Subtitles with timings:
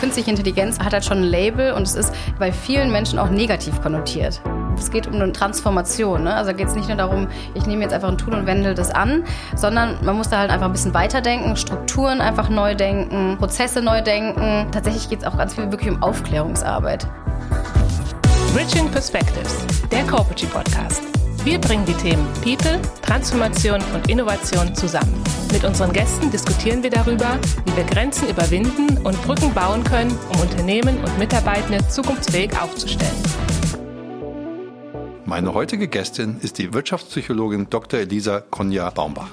[0.00, 3.80] Künstliche Intelligenz hat halt schon ein Label und es ist bei vielen Menschen auch negativ
[3.80, 4.40] konnotiert.
[4.78, 6.24] Es geht um eine Transformation.
[6.24, 6.34] Ne?
[6.34, 8.90] Also geht es nicht nur darum, ich nehme jetzt einfach ein Tool und wende das
[8.90, 9.24] an,
[9.54, 14.02] sondern man muss da halt einfach ein bisschen weiterdenken, Strukturen einfach neu denken, Prozesse neu
[14.02, 14.66] denken.
[14.70, 17.06] Tatsächlich geht es auch ganz viel wirklich um Aufklärungsarbeit.
[18.52, 21.15] Bridging Perspectives, der Corporate Podcast.
[21.46, 25.14] Wir bringen die Themen People, Transformation und Innovation zusammen.
[25.52, 30.40] Mit unseren Gästen diskutieren wir darüber, wie wir Grenzen überwinden und Brücken bauen können, um
[30.40, 33.14] Unternehmen und Mitarbeitende zukunftsfähig aufzustellen.
[35.24, 38.00] Meine heutige Gästin ist die Wirtschaftspsychologin Dr.
[38.00, 39.30] Elisa Konja-Baumbach.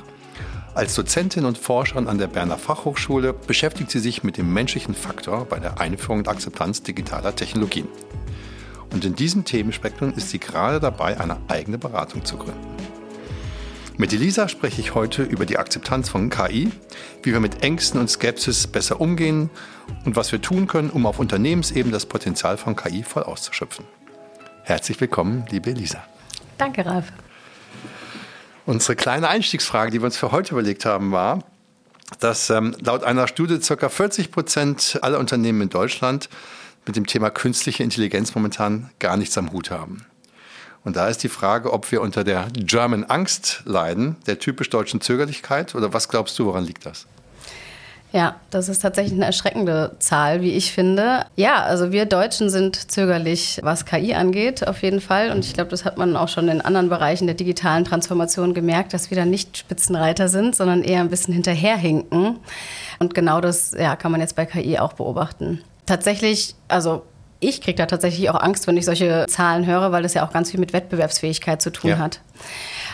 [0.76, 5.46] Als Dozentin und Forscherin an der Berner Fachhochschule beschäftigt sie sich mit dem menschlichen Faktor
[5.46, 7.88] bei der Einführung und Akzeptanz digitaler Technologien.
[8.94, 12.62] Und in diesem Themenspektrum ist sie gerade dabei, eine eigene Beratung zu gründen.
[13.98, 16.72] Mit Elisa spreche ich heute über die Akzeptanz von KI,
[17.24, 19.50] wie wir mit Ängsten und Skepsis besser umgehen
[20.06, 23.86] und was wir tun können, um auf Unternehmensebene das Potenzial von KI voll auszuschöpfen.
[24.64, 26.04] Herzlich willkommen, liebe Elisa.
[26.58, 27.12] Danke, Ralf.
[28.66, 31.40] Unsere kleine Einstiegsfrage, die wir uns für heute überlegt haben, war,
[32.20, 33.90] dass ähm, laut einer Studie ca.
[33.90, 36.30] 40 Prozent aller Unternehmen in Deutschland
[36.86, 40.06] mit dem Thema künstliche Intelligenz momentan gar nichts am Hut haben.
[40.84, 45.00] Und da ist die Frage, ob wir unter der German Angst leiden, der typisch deutschen
[45.00, 47.08] Zögerlichkeit, oder was glaubst du, woran liegt das?
[48.12, 51.26] Ja, das ist tatsächlich eine erschreckende Zahl, wie ich finde.
[51.36, 55.32] Ja, also wir Deutschen sind zögerlich, was KI angeht, auf jeden Fall.
[55.32, 58.94] Und ich glaube, das hat man auch schon in anderen Bereichen der digitalen Transformation gemerkt,
[58.94, 62.38] dass wir da nicht Spitzenreiter sind, sondern eher ein bisschen hinterherhinken.
[63.00, 67.04] Und genau das ja, kann man jetzt bei KI auch beobachten tatsächlich, also
[67.44, 70.32] ich kriege da tatsächlich auch Angst, wenn ich solche Zahlen höre, weil das ja auch
[70.32, 71.98] ganz viel mit Wettbewerbsfähigkeit zu tun ja.
[71.98, 72.22] hat.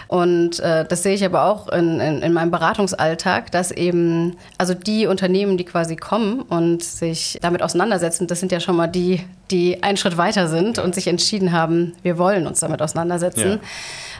[0.08, 4.74] Und äh, das sehe ich aber auch in, in, in, meinem Beratungsalltag, dass eben, also
[4.74, 9.24] die Unternehmen, die quasi kommen und sich damit auseinandersetzen, das sind ja schon mal die,
[9.52, 13.50] die einen Schritt weiter sind und sich entschieden haben, wir wollen uns damit auseinandersetzen.
[13.50, 13.60] Ja.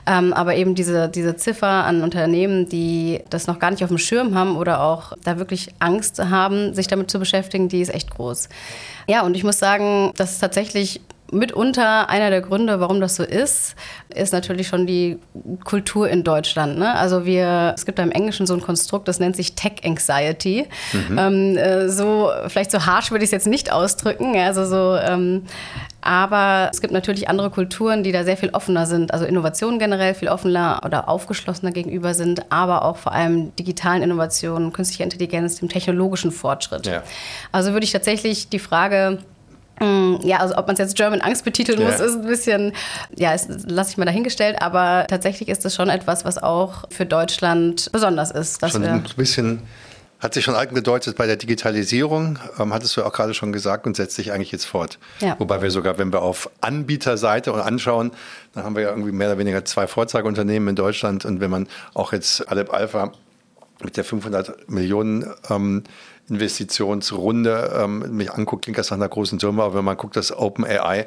[0.10, 4.00] Ähm, aber eben diese, diese Ziffer an Unternehmen, die das noch gar nicht auf dem
[4.00, 8.10] Schirm haben oder auch da wirklich Angst haben, sich damit zu beschäftigen, die ist echt
[8.10, 8.50] groß.
[9.08, 11.00] Ja, und ich muss sagen, dass es tatsächlich
[11.32, 13.76] mitunter einer der Gründe, warum das so ist,
[14.14, 15.20] ist natürlich schon die
[15.64, 16.78] Kultur in Deutschland.
[16.78, 16.94] Ne?
[16.96, 20.68] Also wir, es gibt da im Englischen so ein Konstrukt, das nennt sich Tech Anxiety.
[20.94, 21.18] Mhm.
[21.18, 24.36] Ähm, äh, so, vielleicht so harsh würde ich es jetzt nicht ausdrücken.
[24.38, 25.44] Also so, ähm,
[26.02, 29.14] aber es gibt natürlich andere Kulturen, die da sehr viel offener sind.
[29.14, 34.72] Also Innovationen generell viel offener oder aufgeschlossener gegenüber sind, aber auch vor allem digitalen Innovationen,
[34.72, 36.88] künstlicher Intelligenz, dem technologischen Fortschritt.
[36.88, 37.04] Ja.
[37.52, 39.20] Also würde ich tatsächlich die Frage
[40.24, 42.06] ja, also ob man es jetzt German Angst betiteln muss, ja.
[42.06, 42.74] ist ein bisschen,
[43.16, 43.36] ja,
[43.68, 48.32] lasse ich mal dahingestellt, aber tatsächlich ist es schon etwas, was auch für Deutschland besonders
[48.32, 48.60] ist.
[48.70, 49.62] Schon ein bisschen
[50.20, 53.96] hat sich schon angedeutet bei der Digitalisierung, ähm, hattest du auch gerade schon gesagt und
[53.96, 55.00] setzt sich eigentlich jetzt fort.
[55.22, 55.36] Ja.
[55.40, 58.12] Wobei wir sogar, wenn wir auf Anbieterseite und anschauen,
[58.54, 61.24] dann haben wir ja irgendwie mehr oder weniger zwei Vorzeigeunternehmen in Deutschland.
[61.24, 63.14] Und wenn man auch jetzt Alep Alpha
[63.82, 65.84] mit der 500 Millionen ähm,
[66.30, 69.64] Investitionsrunde ähm, mich anguckt, klingt das nach einer großen Summe.
[69.64, 71.06] Aber wenn man guckt, dass OpenAI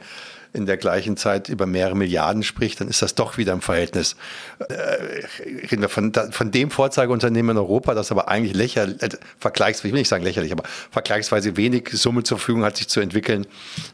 [0.53, 4.16] in der gleichen Zeit über mehrere Milliarden spricht, dann ist das doch wieder im Verhältnis.
[4.59, 5.25] Äh,
[5.71, 9.93] reden wir von, von dem Vorzeigeunternehmen in Europa, das aber eigentlich lächerlich, äh, vergleichsweise, ich
[9.94, 13.47] will nicht sagen lächerlich, aber vergleichsweise wenig Summe zur Verfügung hat, sich zu entwickeln,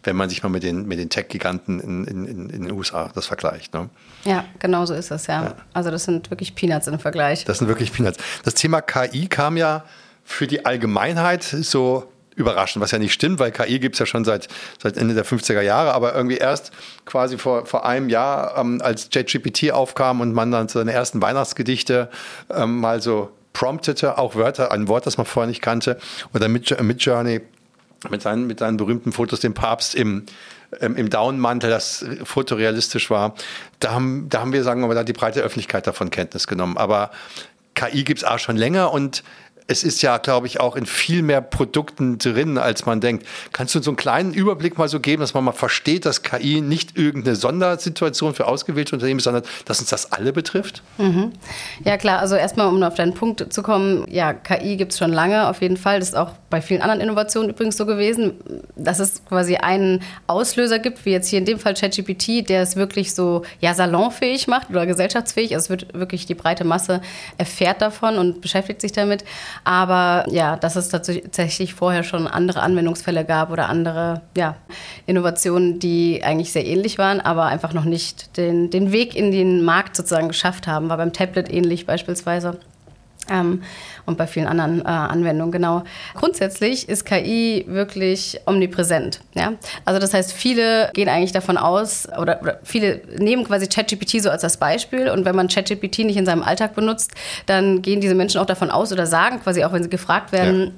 [0.02, 3.10] wenn man sich mal mit den, mit den Tech-Giganten in, in, in, in, den USA
[3.14, 3.72] das vergleicht.
[3.74, 3.88] Ne?
[4.24, 5.44] Ja, genau so ist es, ja.
[5.44, 5.54] ja.
[5.72, 7.44] Also das sind wirklich Peanuts im Vergleich.
[7.44, 8.18] Das sind wirklich Peanuts.
[8.44, 9.84] Das Thema KI kam ja
[10.28, 12.06] für die Allgemeinheit so
[12.36, 14.46] überraschend, was ja nicht stimmt, weil KI gibt es ja schon seit,
[14.80, 16.70] seit Ende der 50er Jahre, aber irgendwie erst
[17.06, 22.10] quasi vor, vor einem Jahr, ähm, als JetGPT aufkam und man dann seine ersten Weihnachtsgedichte
[22.50, 25.98] ähm, mal so promptete, auch Wörter, ein Wort, das man vorher nicht kannte,
[26.34, 27.40] oder mit, mit Journey,
[28.10, 30.26] mit seinen, mit seinen berühmten Fotos, dem Papst im,
[30.78, 33.34] im Downmantel, das fotorealistisch war.
[33.80, 36.76] Da haben, da haben wir, sagen wir mal, die breite Öffentlichkeit davon Kenntnis genommen.
[36.76, 37.10] Aber
[37.78, 39.22] KI gibt es auch schon länger und
[39.70, 43.26] es ist ja, glaube ich, auch in viel mehr Produkten drin, als man denkt.
[43.52, 46.62] Kannst du so einen kleinen Überblick mal so geben, dass man mal versteht, dass KI
[46.62, 50.82] nicht irgendeine Sondersituation für ausgewählte Unternehmen ist, sondern dass uns das alle betrifft?
[50.96, 51.32] Mhm.
[51.84, 52.20] Ja, klar.
[52.20, 55.60] Also erstmal, um auf deinen Punkt zu kommen, ja, KI gibt es schon lange, auf
[55.60, 55.98] jeden Fall.
[55.98, 58.32] Das ist auch bei vielen anderen Innovationen übrigens so gewesen,
[58.74, 62.76] dass es quasi einen Auslöser gibt, wie jetzt hier in dem Fall ChatGPT, der es
[62.76, 65.54] wirklich so ja, salonfähig macht oder gesellschaftsfähig.
[65.54, 67.02] Also es wird wirklich die breite Masse
[67.36, 69.24] erfährt davon und beschäftigt sich damit.
[69.64, 74.56] Aber ja, dass es tatsächlich vorher schon andere Anwendungsfälle gab oder andere ja,
[75.06, 79.64] Innovationen, die eigentlich sehr ähnlich waren, aber einfach noch nicht den, den Weg in den
[79.64, 80.88] Markt sozusagen geschafft haben.
[80.88, 82.58] War beim Tablet ähnlich beispielsweise.
[83.30, 83.62] Ähm,
[84.08, 85.84] und bei vielen anderen äh, Anwendungen, genau.
[86.14, 89.20] Grundsätzlich ist KI wirklich omnipräsent.
[89.34, 89.52] Ja?
[89.84, 94.30] Also das heißt, viele gehen eigentlich davon aus, oder, oder viele nehmen quasi ChatGPT so
[94.30, 95.10] als das Beispiel.
[95.10, 97.12] Und wenn man ChatGPT nicht in seinem Alltag benutzt,
[97.46, 100.60] dann gehen diese Menschen auch davon aus oder sagen quasi auch, wenn sie gefragt werden,
[100.60, 100.72] ja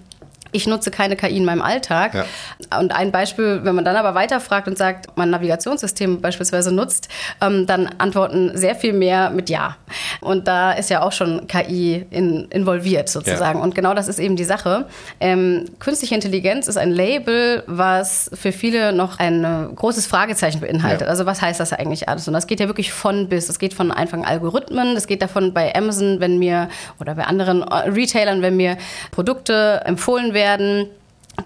[0.53, 2.15] ich nutze keine KI in meinem Alltag.
[2.15, 2.79] Ja.
[2.79, 7.09] Und ein Beispiel, wenn man dann aber weiterfragt und sagt, mein Navigationssystem beispielsweise nutzt,
[7.41, 9.77] ähm, dann antworten sehr viel mehr mit Ja.
[10.21, 13.59] Und da ist ja auch schon KI in, involviert sozusagen.
[13.59, 13.65] Ja.
[13.65, 14.87] Und genau das ist eben die Sache.
[15.21, 21.03] Ähm, künstliche Intelligenz ist ein Label, was für viele noch ein äh, großes Fragezeichen beinhaltet.
[21.03, 21.07] Ja.
[21.09, 22.27] Also was heißt das eigentlich alles?
[22.29, 23.49] Und das geht ja wirklich von bis.
[23.49, 26.69] Es geht von einfachen Algorithmen, es geht davon bei Amazon, wenn mir
[26.99, 28.77] oder bei anderen äh, Retailern, wenn mir
[29.11, 30.89] Produkte empfohlen werden, werden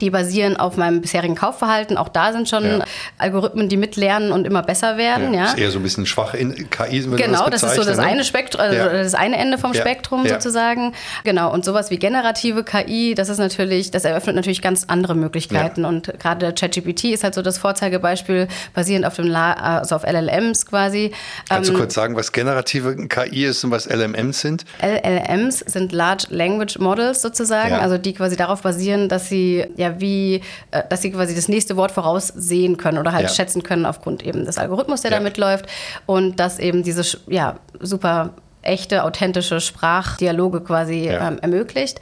[0.00, 1.96] die basieren auf meinem bisherigen Kaufverhalten.
[1.96, 2.84] Auch da sind schon ja.
[3.18, 5.34] Algorithmen, die mitlernen und immer besser werden.
[5.34, 5.46] Ja, ja.
[5.46, 7.00] Ist eher so ein bisschen schwach in KI.
[7.00, 8.04] Genau, das, das ist so das ne?
[8.04, 8.88] eine Spektrum, also ja.
[8.88, 10.94] das eine Ende vom Spektrum sozusagen.
[11.24, 11.52] Genau.
[11.52, 15.84] Und sowas wie generative KI, das ist natürlich, das eröffnet natürlich ganz andere Möglichkeiten.
[15.84, 20.04] Und gerade der ChatGPT ist halt so das Vorzeigebeispiel, basierend auf dem La also auf
[20.04, 21.12] LLMs quasi.
[21.48, 24.64] Kannst ähm, du kurz sagen, was generative KI ist und was LLMs sind?
[24.82, 30.40] LLMs sind Large Language Models sozusagen, also die quasi darauf basieren, dass sie ja wie,
[30.70, 33.34] äh, dass sie quasi das nächste Wort voraussehen können oder halt ja.
[33.34, 35.18] schätzen können aufgrund eben des Algorithmus, der ja.
[35.18, 35.66] da mitläuft
[36.06, 41.28] und dass eben diese ja super echte, authentische Sprachdialoge quasi ja.
[41.28, 42.00] ähm, ermöglicht.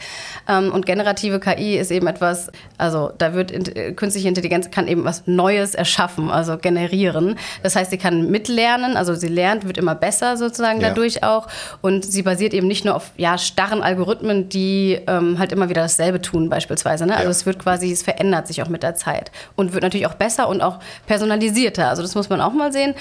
[0.49, 5.05] Ähm, und generative KI ist eben etwas, also da wird in, künstliche Intelligenz kann eben
[5.05, 7.39] was Neues erschaffen, also generieren.
[7.63, 10.89] Das heißt, sie kann mitlernen, also sie lernt, wird immer besser sozusagen ja.
[10.89, 11.49] dadurch auch.
[11.81, 15.83] Und sie basiert eben nicht nur auf ja, starren Algorithmen, die ähm, halt immer wieder
[15.83, 17.07] dasselbe tun, beispielsweise.
[17.07, 17.15] Ne?
[17.15, 17.31] Also ja.
[17.31, 20.49] es wird quasi, es verändert sich auch mit der Zeit und wird natürlich auch besser
[20.49, 21.89] und auch personalisierter.
[21.89, 22.95] Also das muss man auch mal sehen.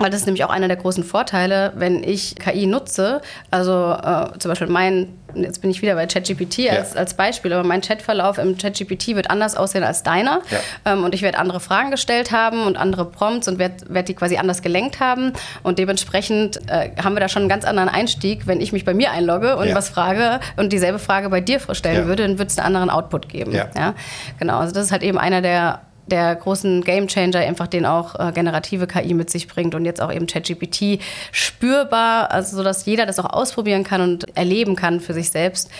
[0.00, 3.20] Weil das ist nämlich auch einer der großen Vorteile, wenn ich KI nutze.
[3.50, 7.00] Also äh, zum Beispiel mein, jetzt bin ich wieder bei ChatGPT als, ja.
[7.00, 10.40] als Beispiel, aber mein Chatverlauf im ChatGPT wird anders aussehen als deiner.
[10.50, 10.92] Ja.
[10.92, 14.14] Ähm, und ich werde andere Fragen gestellt haben und andere Prompts und werde werd die
[14.14, 15.34] quasi anders gelenkt haben.
[15.62, 18.46] Und dementsprechend äh, haben wir da schon einen ganz anderen Einstieg.
[18.46, 19.74] Wenn ich mich bei mir einlogge und ja.
[19.74, 23.28] was frage und dieselbe Frage bei dir vorstellen würde, dann wird es einen anderen Output
[23.28, 23.52] geben.
[23.52, 23.94] Ja.
[24.38, 28.32] Genau, also das ist halt eben einer der der großen Gamechanger, einfach den auch äh,
[28.32, 31.00] generative KI mit sich bringt und jetzt auch eben ChatGPT
[31.32, 35.70] spürbar, also so dass jeder das auch ausprobieren kann und erleben kann für sich selbst.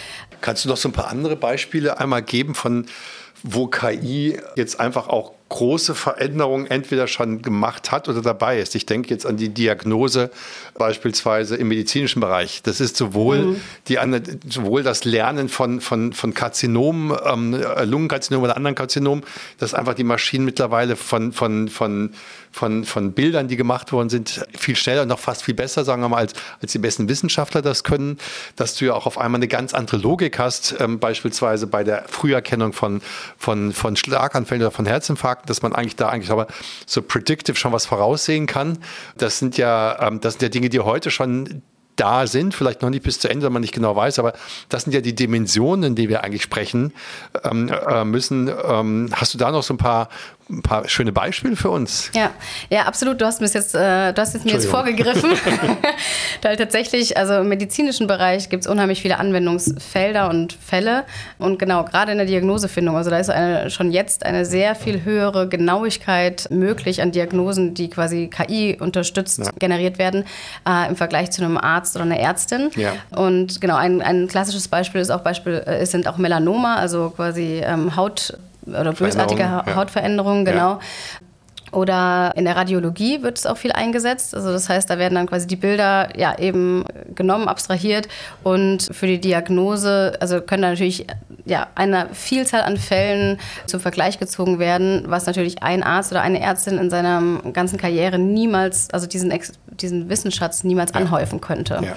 [0.40, 2.86] Kannst du noch so ein paar andere Beispiele einmal geben von
[3.42, 8.74] wo KI jetzt einfach auch große Veränderungen entweder schon gemacht hat oder dabei ist.
[8.76, 10.30] Ich denke jetzt an die Diagnose
[10.78, 12.62] beispielsweise im medizinischen Bereich.
[12.62, 13.60] Das ist sowohl, mhm.
[13.88, 13.98] die,
[14.48, 19.24] sowohl das Lernen von, von, von Karzinomen, ähm, Lungenkarzinomen oder anderen Karzinomen,
[19.58, 22.12] dass einfach die Maschinen mittlerweile von, von, von,
[22.52, 26.00] von, von Bildern, die gemacht worden sind, viel schneller und noch fast viel besser, sagen
[26.00, 28.18] wir mal, als, als die besten Wissenschaftler das können.
[28.54, 32.04] Dass du ja auch auf einmal eine ganz andere Logik hast, ähm, beispielsweise bei der
[32.08, 33.02] Früherkennung von,
[33.36, 36.46] von, von Schlaganfällen oder von Herzinfarkten gesagt, dass man eigentlich da eigentlich aber
[36.86, 38.78] so predictive schon was voraussehen kann.
[39.16, 41.62] Das sind ja, ähm, das sind ja Dinge, die heute schon
[41.96, 44.32] da sind, vielleicht noch nicht bis zu Ende, wenn man nicht genau weiß, aber
[44.70, 46.94] das sind ja die Dimensionen, die wir eigentlich sprechen
[47.44, 48.48] ähm, äh, müssen.
[48.48, 50.08] Ähm, hast du da noch so ein paar
[50.50, 52.10] ein paar schöne Beispiele für uns.
[52.14, 52.30] Ja,
[52.68, 53.20] ja, absolut.
[53.20, 55.30] Du hast, mir jetzt, äh, du hast jetzt mir jetzt vorgegriffen.
[56.42, 61.04] Weil tatsächlich, also im medizinischen Bereich gibt es unheimlich viele Anwendungsfelder und Fälle.
[61.38, 65.04] Und genau, gerade in der Diagnosefindung, also da ist eine, schon jetzt eine sehr viel
[65.04, 69.50] höhere Genauigkeit möglich an Diagnosen, die quasi KI unterstützt ja.
[69.58, 70.24] generiert werden,
[70.68, 72.70] äh, im Vergleich zu einem Arzt oder einer Ärztin.
[72.76, 72.92] Ja.
[73.10, 77.62] Und genau, ein, ein klassisches Beispiel ist auch Beispiel, äh, sind auch Melanoma, also quasi
[77.64, 79.64] ähm, Haut oder bösartige ja.
[79.74, 80.72] Hautveränderungen, genau.
[80.72, 80.80] Ja.
[81.72, 84.34] Oder in der Radiologie wird es auch viel eingesetzt.
[84.34, 88.08] Also das heißt, da werden dann quasi die Bilder ja eben genommen, abstrahiert
[88.42, 91.06] und für die Diagnose, also können da natürlich
[91.44, 96.40] ja eine Vielzahl an Fällen zum Vergleich gezogen werden, was natürlich ein Arzt oder eine
[96.40, 99.32] Ärztin in seiner ganzen Karriere niemals, also diesen,
[99.68, 101.00] diesen Wissensschatz niemals ja.
[101.00, 101.80] anhäufen könnte.
[101.82, 101.92] Ja.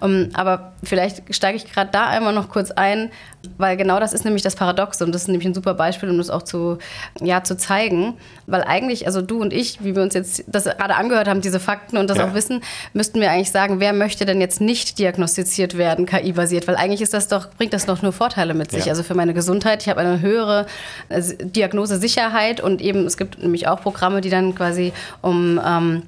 [0.00, 3.10] Um, ähm, aber vielleicht steige ich gerade da einmal noch kurz ein,
[3.58, 6.18] weil genau das ist nämlich das Paradoxe und das ist nämlich ein super Beispiel, um
[6.18, 6.78] das auch zu,
[7.20, 8.14] ja, zu zeigen.
[8.46, 11.60] Weil eigentlich, also du und ich, wie wir uns jetzt das gerade angehört haben, diese
[11.60, 12.26] Fakten und das ja.
[12.26, 16.68] auch wissen, müssten wir eigentlich sagen, wer möchte denn jetzt nicht diagnostiziert werden, KI-basiert?
[16.68, 18.86] Weil eigentlich ist das doch, bringt das doch nur Vorteile mit sich.
[18.86, 18.92] Ja.
[18.92, 20.66] Also für meine Gesundheit, ich habe eine höhere
[21.08, 26.02] äh, Diagnosesicherheit und eben es gibt nämlich auch Programme, die dann quasi um ähm,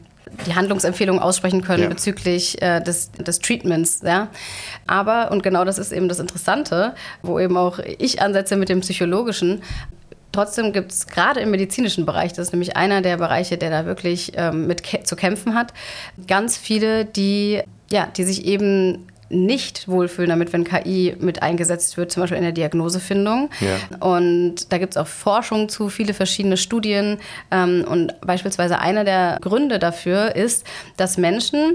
[0.46, 1.88] die Handlungsempfehlungen aussprechen können ja.
[1.88, 4.00] bezüglich äh, des, des Treatments.
[4.02, 4.28] Ja?
[4.86, 8.80] Aber, und genau das ist eben das Interessante, wo eben auch ich ansetze mit dem
[8.80, 9.62] Psychologischen,
[10.34, 13.86] Trotzdem gibt es gerade im medizinischen Bereich, das ist nämlich einer der Bereiche, der da
[13.86, 15.72] wirklich ähm, mit zu kämpfen hat,
[16.26, 22.12] ganz viele, die, ja, die sich eben nicht wohlfühlen damit, wenn KI mit eingesetzt wird,
[22.12, 23.50] zum Beispiel in der Diagnosefindung.
[23.60, 24.06] Ja.
[24.06, 27.18] Und da gibt es auch Forschung zu, viele verschiedene Studien.
[27.50, 30.66] Ähm, und beispielsweise einer der Gründe dafür ist,
[30.96, 31.74] dass Menschen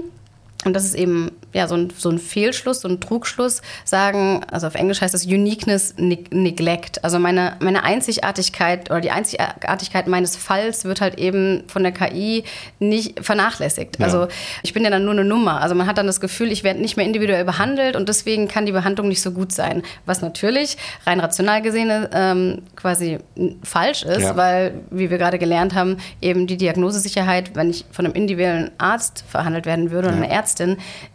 [0.64, 4.66] und das ist eben ja, so, ein, so ein Fehlschluss, so ein Trugschluss, sagen, also
[4.66, 7.02] auf Englisch heißt das Uniqueness Neglect.
[7.02, 12.44] Also meine, meine Einzigartigkeit oder die Einzigartigkeit meines Falls wird halt eben von der KI
[12.78, 13.98] nicht vernachlässigt.
[13.98, 14.04] Ja.
[14.04, 14.28] Also
[14.62, 15.60] ich bin ja dann nur eine Nummer.
[15.60, 18.66] Also man hat dann das Gefühl, ich werde nicht mehr individuell behandelt und deswegen kann
[18.66, 19.82] die Behandlung nicht so gut sein.
[20.04, 20.76] Was natürlich
[21.06, 23.18] rein rational gesehen ähm, quasi
[23.64, 24.36] falsch ist, ja.
[24.36, 29.24] weil, wie wir gerade gelernt haben, eben die Diagnosesicherheit, wenn ich von einem individuellen Arzt
[29.26, 30.22] verhandelt werden würde oder ja.
[30.22, 30.49] einer Ärztin,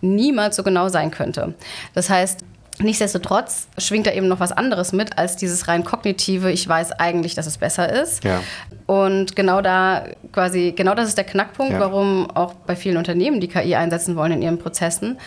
[0.02, 1.54] niemals so genau sein könnte.
[1.94, 2.44] Das heißt,
[2.78, 7.34] Nichtsdestotrotz schwingt da eben noch was anderes mit als dieses rein kognitive, ich weiß eigentlich,
[7.34, 8.26] dass es besser ist.
[8.26, 8.42] Ja.
[8.86, 11.80] Und genau da quasi, genau das ist der Knackpunkt, ja.
[11.80, 15.18] warum auch bei vielen Unternehmen die KI einsetzen wollen in ihren Prozessen,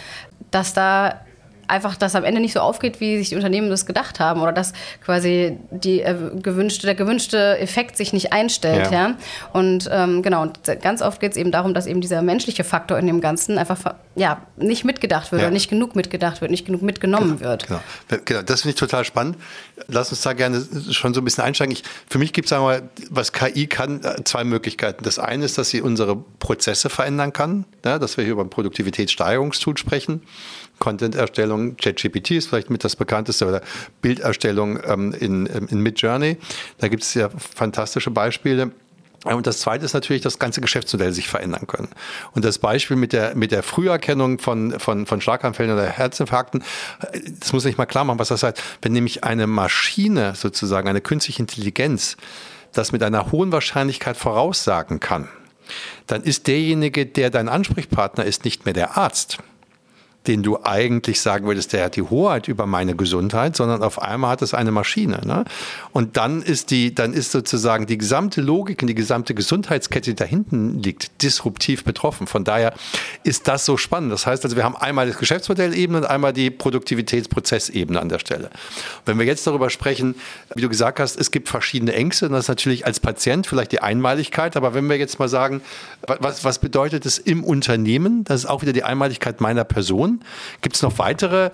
[0.50, 1.22] dass da
[1.68, 4.52] einfach das am Ende nicht so aufgeht, wie sich die Unternehmen das gedacht haben oder
[4.52, 4.72] dass
[5.04, 8.90] quasi die, äh, gewünschte, der gewünschte Effekt sich nicht einstellt.
[8.90, 9.08] Ja.
[9.08, 9.14] ja?
[9.52, 12.98] Und ähm, genau, und ganz oft geht es eben darum, dass eben dieser menschliche Faktor
[12.98, 15.48] in dem Ganzen einfach ja, nicht mitgedacht wird ja.
[15.48, 17.66] oder nicht genug mitgedacht wird, nicht genug mitgenommen genau, wird.
[17.66, 17.80] Genau,
[18.24, 18.42] genau.
[18.42, 19.36] das finde ich total spannend.
[19.86, 21.72] Lass uns da gerne schon so ein bisschen einsteigen.
[21.72, 25.04] Ich, für mich gibt es, sagen wir mal, was KI kann, äh, zwei Möglichkeiten.
[25.04, 28.50] Das eine ist, dass sie unsere Prozesse verändern kann, ja, dass wir hier über ein
[28.50, 30.22] Produktivitätssteigerungstool sprechen.
[30.78, 33.62] Content-Erstellung, ChatGPT ist vielleicht mit das bekannteste oder
[34.02, 36.38] Bilderstellung ähm, in, ähm, in Midjourney.
[36.78, 38.72] Da gibt es ja fantastische Beispiele.
[39.24, 41.88] Und das Zweite ist natürlich, dass das ganze Geschäftsmodell sich verändern können.
[42.32, 46.62] Und das Beispiel mit der, mit der Früherkennung von, von, von Schlaganfällen oder Herzinfarkten,
[47.40, 48.62] das muss ich mal klar machen, was das heißt.
[48.80, 52.16] Wenn nämlich eine Maschine sozusagen, eine künstliche Intelligenz,
[52.72, 55.28] das mit einer hohen Wahrscheinlichkeit voraussagen kann,
[56.06, 59.38] dann ist derjenige, der dein Ansprechpartner ist, nicht mehr der Arzt,
[60.26, 64.32] den du eigentlich sagen würdest, der hat die Hoheit über meine Gesundheit, sondern auf einmal
[64.32, 65.22] hat es eine Maschine.
[65.24, 65.44] Ne?
[65.92, 70.16] Und dann ist die, dann ist sozusagen die gesamte Logik und die gesamte Gesundheitskette, die
[70.16, 72.26] da hinten liegt, disruptiv betroffen.
[72.26, 72.74] Von daher
[73.24, 74.12] ist das so spannend.
[74.12, 78.50] Das heißt also, wir haben einmal das Geschäftsmodellebene und einmal die Produktivitätsprozessebene an der Stelle.
[79.06, 80.14] wenn wir jetzt darüber sprechen,
[80.54, 83.72] wie du gesagt hast, es gibt verschiedene Ängste, und das ist natürlich als Patient vielleicht
[83.72, 85.62] die Einmaligkeit, aber wenn wir jetzt mal sagen,
[86.06, 88.24] was, was bedeutet es im Unternehmen?
[88.24, 90.07] Das ist auch wieder die Einmaligkeit meiner Person.
[90.60, 91.50] Gibt es noch weitere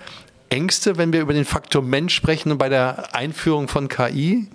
[0.49, 4.49] Ängste, wenn wir über den Faktor Mensch sprechen und bei der Einführung von KI?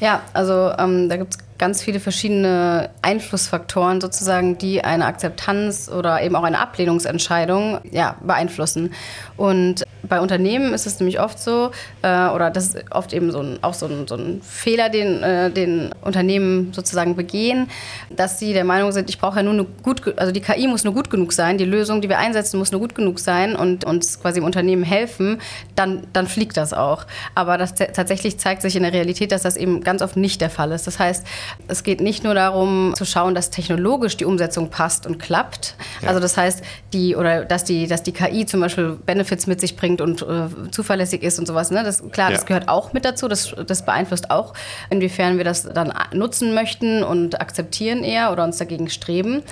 [0.00, 6.22] Ja, also ähm, da gibt es ganz viele verschiedene Einflussfaktoren sozusagen, die eine Akzeptanz oder
[6.22, 8.92] eben auch eine Ablehnungsentscheidung ja, beeinflussen.
[9.36, 11.70] Und bei Unternehmen ist es nämlich oft so,
[12.02, 15.22] äh, oder das ist oft eben so ein, auch so ein, so ein Fehler, den,
[15.22, 17.70] äh, den Unternehmen sozusagen begehen,
[18.10, 20.84] dass sie der Meinung sind, ich brauche ja nur eine gut, also die KI muss
[20.84, 23.86] nur gut genug sein, die Lösung, die wir einsetzen, muss nur gut genug sein und
[23.86, 25.40] uns quasi im Unternehmen helfen,
[25.76, 27.06] dann, dann fliegt das auch.
[27.34, 30.50] Aber das tatsächlich zeigt sich in der Realität, dass das eben ganz oft nicht der
[30.50, 30.86] Fall ist.
[30.86, 31.26] Das heißt,
[31.68, 35.74] es geht nicht nur darum zu schauen, dass technologisch die Umsetzung passt und klappt.
[36.02, 36.08] Ja.
[36.08, 39.74] Also das heißt, die oder dass die, dass die KI zum Beispiel Benefits mit sich
[39.74, 41.70] bringt und äh, zuverlässig ist und sowas.
[41.70, 41.82] Ne?
[41.84, 42.36] Das, klar, ja.
[42.36, 43.28] das gehört auch mit dazu.
[43.28, 44.54] Das, das beeinflusst auch,
[44.90, 49.42] inwiefern wir das dann nutzen möchten und akzeptieren eher oder uns dagegen streben.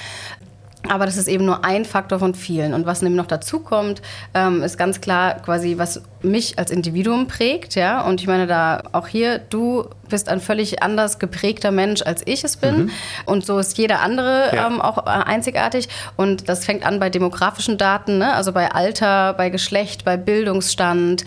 [0.88, 2.74] Aber das ist eben nur ein Faktor von vielen.
[2.74, 4.00] Und was nämlich noch dazu kommt,
[4.34, 7.74] ähm, ist ganz klar quasi, was mich als Individuum prägt.
[7.74, 8.00] Ja?
[8.02, 12.44] Und ich meine, da auch hier, du bist ein völlig anders geprägter Mensch, als ich
[12.44, 12.84] es bin.
[12.84, 12.90] Mhm.
[13.26, 14.66] Und so ist jeder andere ja.
[14.66, 15.88] ähm, auch äh, einzigartig.
[16.16, 18.34] Und das fängt an bei demografischen Daten, ne?
[18.34, 21.24] also bei Alter, bei Geschlecht, bei Bildungsstand,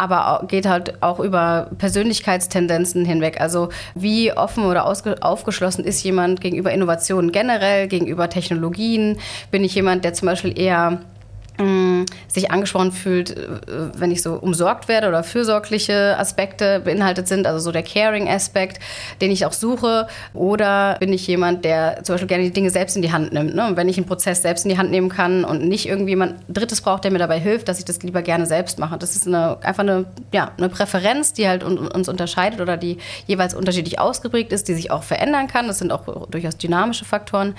[0.00, 3.38] aber geht halt auch über Persönlichkeitstendenzen hinweg.
[3.38, 9.18] Also wie offen oder aufgeschlossen ist jemand gegenüber Innovationen generell, gegenüber Technologien?
[9.50, 11.00] Bin ich jemand, der zum Beispiel eher
[12.28, 13.58] sich angesprochen fühlt, äh,
[13.96, 18.80] wenn ich so umsorgt werde oder fürsorgliche Aspekte beinhaltet sind, also so der Caring-Aspekt,
[19.20, 20.06] den ich auch suche.
[20.34, 23.54] Oder bin ich jemand, der zum Beispiel gerne die Dinge selbst in die Hand nimmt.
[23.54, 23.66] Ne?
[23.66, 26.36] Und wenn ich einen Prozess selbst in die Hand nehmen kann und nicht irgendwie jemand
[26.48, 28.98] Drittes braucht, der mir dabei hilft, dass ich das lieber gerne selbst mache.
[28.98, 33.54] Das ist eine, einfach eine, ja, eine Präferenz, die halt uns unterscheidet oder die jeweils
[33.54, 35.66] unterschiedlich ausgeprägt ist, die sich auch verändern kann.
[35.66, 37.54] Das sind auch durchaus dynamische Faktoren.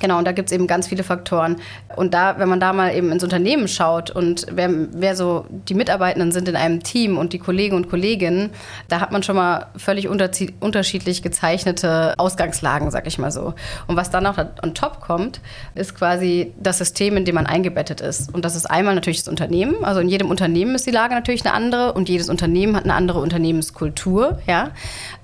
[0.00, 1.56] Genau, und da gibt es eben ganz viele Faktoren.
[1.94, 5.74] Und da, wenn man da mal eben ins Unternehmen schaut und wer, wer so die
[5.74, 8.50] Mitarbeitenden sind in einem Team und die Kollegen und Kolleginnen,
[8.88, 13.54] da hat man schon mal völlig unterschiedlich gezeichnete Ausgangslagen, sag ich mal so.
[13.86, 15.40] Und was dann noch on top kommt,
[15.74, 18.32] ist quasi das System, in dem man eingebettet ist.
[18.34, 19.84] Und das ist einmal natürlich das Unternehmen.
[19.84, 22.94] Also in jedem Unternehmen ist die Lage natürlich eine andere und jedes Unternehmen hat eine
[22.94, 24.70] andere Unternehmenskultur, ja,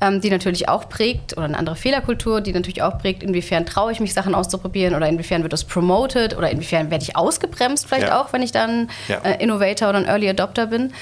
[0.03, 3.91] ähm, die natürlich auch prägt, oder eine andere Fehlerkultur, die natürlich auch prägt, inwiefern traue
[3.91, 7.87] ich mich Sachen auszuprobieren ausprobieren oder inwiefern wird das promoted oder inwiefern werde ich ausgebremst
[7.87, 8.21] vielleicht ja.
[8.21, 9.19] auch, wenn ich dann ja.
[9.19, 10.93] äh, Innovator oder ein Early Adopter bin.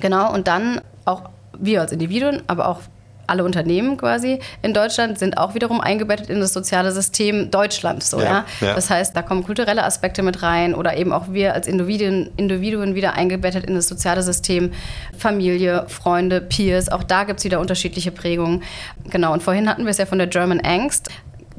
[0.00, 1.22] Genau, und dann auch
[1.58, 2.80] wir als Individuen, aber auch
[3.26, 8.02] alle Unternehmen quasi in Deutschland sind auch wiederum eingebettet in das soziale System Deutschland.
[8.02, 8.74] So, ja, ja.
[8.74, 12.96] Das heißt, da kommen kulturelle Aspekte mit rein oder eben auch wir als Individuen, Individuen
[12.96, 14.72] wieder eingebettet in das soziale System
[15.16, 16.88] Familie, Freunde, Peers.
[16.88, 18.64] Auch da gibt es wieder unterschiedliche Prägungen.
[19.10, 21.08] Genau, und vorhin hatten wir es ja von der German Angst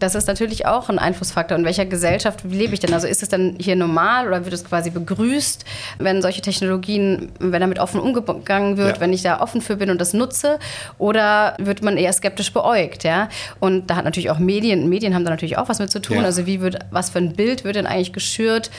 [0.01, 1.55] das ist natürlich auch ein Einflussfaktor.
[1.57, 2.91] In welcher Gesellschaft lebe ich denn?
[2.93, 5.63] Also ist es dann hier normal oder wird es quasi begrüßt,
[5.99, 8.99] wenn solche Technologien, wenn damit offen umgegangen wird, ja.
[8.99, 10.57] wenn ich da offen für bin und das nutze?
[10.97, 13.03] Oder wird man eher skeptisch beäugt?
[13.03, 13.29] Ja?
[13.59, 16.17] Und da hat natürlich auch Medien, Medien haben da natürlich auch was mit zu tun.
[16.17, 16.23] Ja.
[16.23, 18.71] Also wie wird, was für ein Bild wird denn eigentlich geschürt?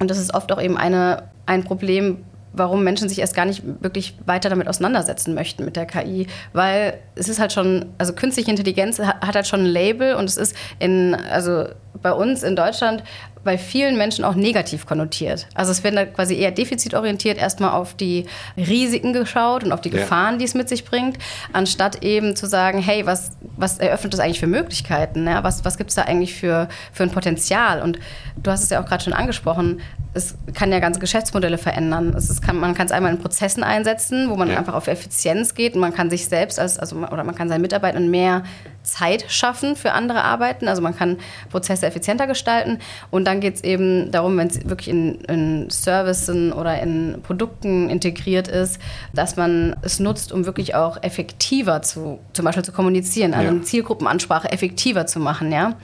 [0.00, 2.24] Und das ist oft auch eben eine, ein Problem,
[2.56, 6.98] warum Menschen sich erst gar nicht wirklich weiter damit auseinandersetzen möchten mit der KI, weil
[7.14, 10.56] es ist halt schon, also künstliche Intelligenz hat, halt schon ein Label und es ist
[10.78, 11.66] in, also
[12.02, 13.02] bei uns in Deutschland
[13.46, 15.46] bei vielen Menschen auch negativ konnotiert.
[15.54, 18.26] Also es wird da quasi eher defizitorientiert erstmal auf die
[18.56, 20.00] Risiken geschaut und auf die ja.
[20.00, 21.16] Gefahren, die es mit sich bringt,
[21.52, 25.26] anstatt eben zu sagen, hey, was, was eröffnet das eigentlich für Möglichkeiten?
[25.26, 25.44] Ja?
[25.44, 27.80] Was, was gibt es da eigentlich für, für ein Potenzial?
[27.80, 28.00] Und
[28.36, 29.80] du hast es ja auch gerade schon angesprochen,
[30.12, 32.14] es kann ja ganze Geschäftsmodelle verändern.
[32.16, 34.56] Es kann, man kann es einmal in Prozessen einsetzen, wo man ja.
[34.56, 37.60] einfach auf Effizienz geht und man kann sich selbst als, also, oder man kann seinen
[37.60, 38.42] Mitarbeitern mehr
[38.82, 40.68] Zeit schaffen für andere Arbeiten.
[40.68, 41.18] Also man kann
[41.50, 42.78] Prozesse effizienter gestalten.
[43.10, 47.88] Und dann geht es eben darum, wenn es wirklich in, in Services oder in Produkten
[47.88, 48.80] integriert ist,
[49.14, 53.50] dass man es nutzt, um wirklich auch effektiver zu, zum Beispiel zu kommunizieren, also ja.
[53.50, 55.74] eine Zielgruppenansprache effektiver zu machen, ja.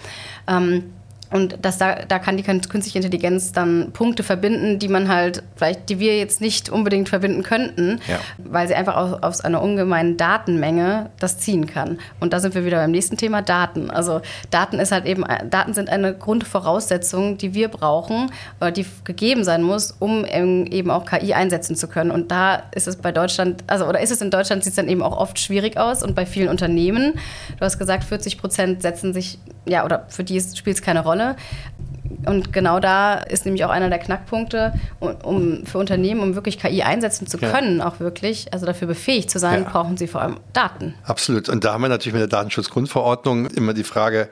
[0.48, 0.84] Ähm,
[1.32, 5.88] und das, da, da kann die künstliche Intelligenz dann Punkte verbinden, die man halt, vielleicht,
[5.88, 8.18] die wir jetzt nicht unbedingt verbinden könnten, ja.
[8.38, 11.98] weil sie einfach aus, aus, einer ungemeinen Datenmenge das ziehen kann.
[12.20, 13.90] Und da sind wir wieder beim nächsten Thema, Daten.
[13.90, 14.20] Also
[14.50, 19.62] Daten ist halt eben, Daten sind eine Grundvoraussetzung, die wir brauchen, oder die gegeben sein
[19.62, 22.10] muss, um eben auch KI einsetzen zu können.
[22.10, 24.88] Und da ist es bei Deutschland, also oder ist es in Deutschland, sieht es dann
[24.88, 27.14] eben auch oft schwierig aus und bei vielen Unternehmen.
[27.58, 31.21] Du hast gesagt, 40 Prozent setzen sich, ja, oder für die spielt es keine Rolle
[31.22, 31.36] Rolle.
[32.26, 36.82] Und genau da ist nämlich auch einer der Knackpunkte, um, für Unternehmen, um wirklich KI
[36.82, 37.88] einsetzen zu können, ja.
[37.88, 39.68] auch wirklich, also dafür befähigt zu sein, ja.
[39.68, 40.94] brauchen sie vor allem Daten.
[41.04, 41.48] Absolut.
[41.48, 44.28] Und da haben wir natürlich mit der Datenschutzgrundverordnung immer die Frage,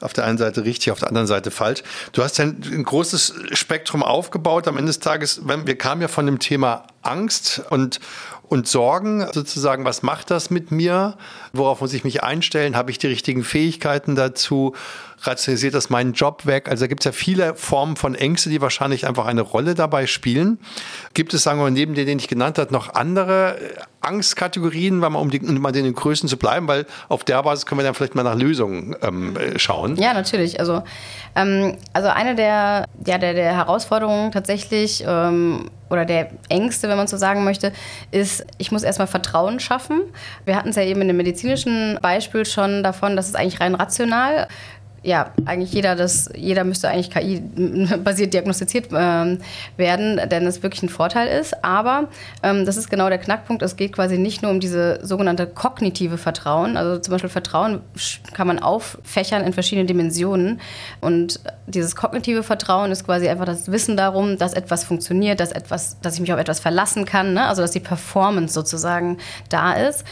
[0.00, 1.82] auf der einen Seite richtig, auf der anderen Seite falsch.
[2.12, 4.68] Du hast ein, ein großes Spektrum aufgebaut.
[4.68, 7.98] Am Ende des Tages, wir kamen ja von dem Thema Angst und,
[8.48, 11.16] und Sorgen, sozusagen, was macht das mit mir?
[11.52, 12.76] Worauf muss ich mich einstellen?
[12.76, 14.74] Habe ich die richtigen Fähigkeiten dazu?
[15.22, 16.68] Rationalisiert das meinen Job weg?
[16.68, 20.06] Also da gibt es ja viele Formen von Ängste, die wahrscheinlich einfach eine Rolle dabei
[20.06, 20.58] spielen.
[21.14, 25.00] Gibt es, sagen wir mal, neben denen, den ich genannt habe, noch andere äh, Angstkategorien,
[25.00, 27.80] weil man, um, die, um mal den Größen zu bleiben, weil auf der Basis können
[27.80, 29.96] wir dann vielleicht mal nach Lösungen ähm, äh, schauen.
[29.96, 30.60] Ja, natürlich.
[30.60, 30.82] Also,
[31.34, 37.06] ähm, also eine der, ja, der, der Herausforderungen tatsächlich ähm, oder der Ängste, wenn man
[37.06, 37.72] so sagen möchte,
[38.10, 40.02] ist, ich muss erstmal Vertrauen schaffen.
[40.44, 43.74] Wir hatten es ja eben in dem medizinischen Beispiel schon davon, dass es eigentlich rein
[43.74, 44.48] rational
[45.06, 49.38] ja, eigentlich jeder, das, jeder müsste eigentlich KI-basiert diagnostiziert ähm,
[49.76, 51.64] werden, denn es wirklich ein Vorteil ist.
[51.64, 52.08] Aber
[52.42, 53.62] ähm, das ist genau der Knackpunkt.
[53.62, 56.76] Es geht quasi nicht nur um diese sogenannte kognitive Vertrauen.
[56.76, 57.82] Also zum Beispiel Vertrauen
[58.32, 60.60] kann man auffächern in verschiedene Dimensionen.
[61.00, 61.38] Und
[61.68, 66.14] dieses kognitive Vertrauen ist quasi einfach das Wissen darum, dass etwas funktioniert, dass, etwas, dass
[66.14, 67.46] ich mich auf etwas verlassen kann, ne?
[67.46, 69.18] also dass die Performance sozusagen
[69.50, 70.04] da ist.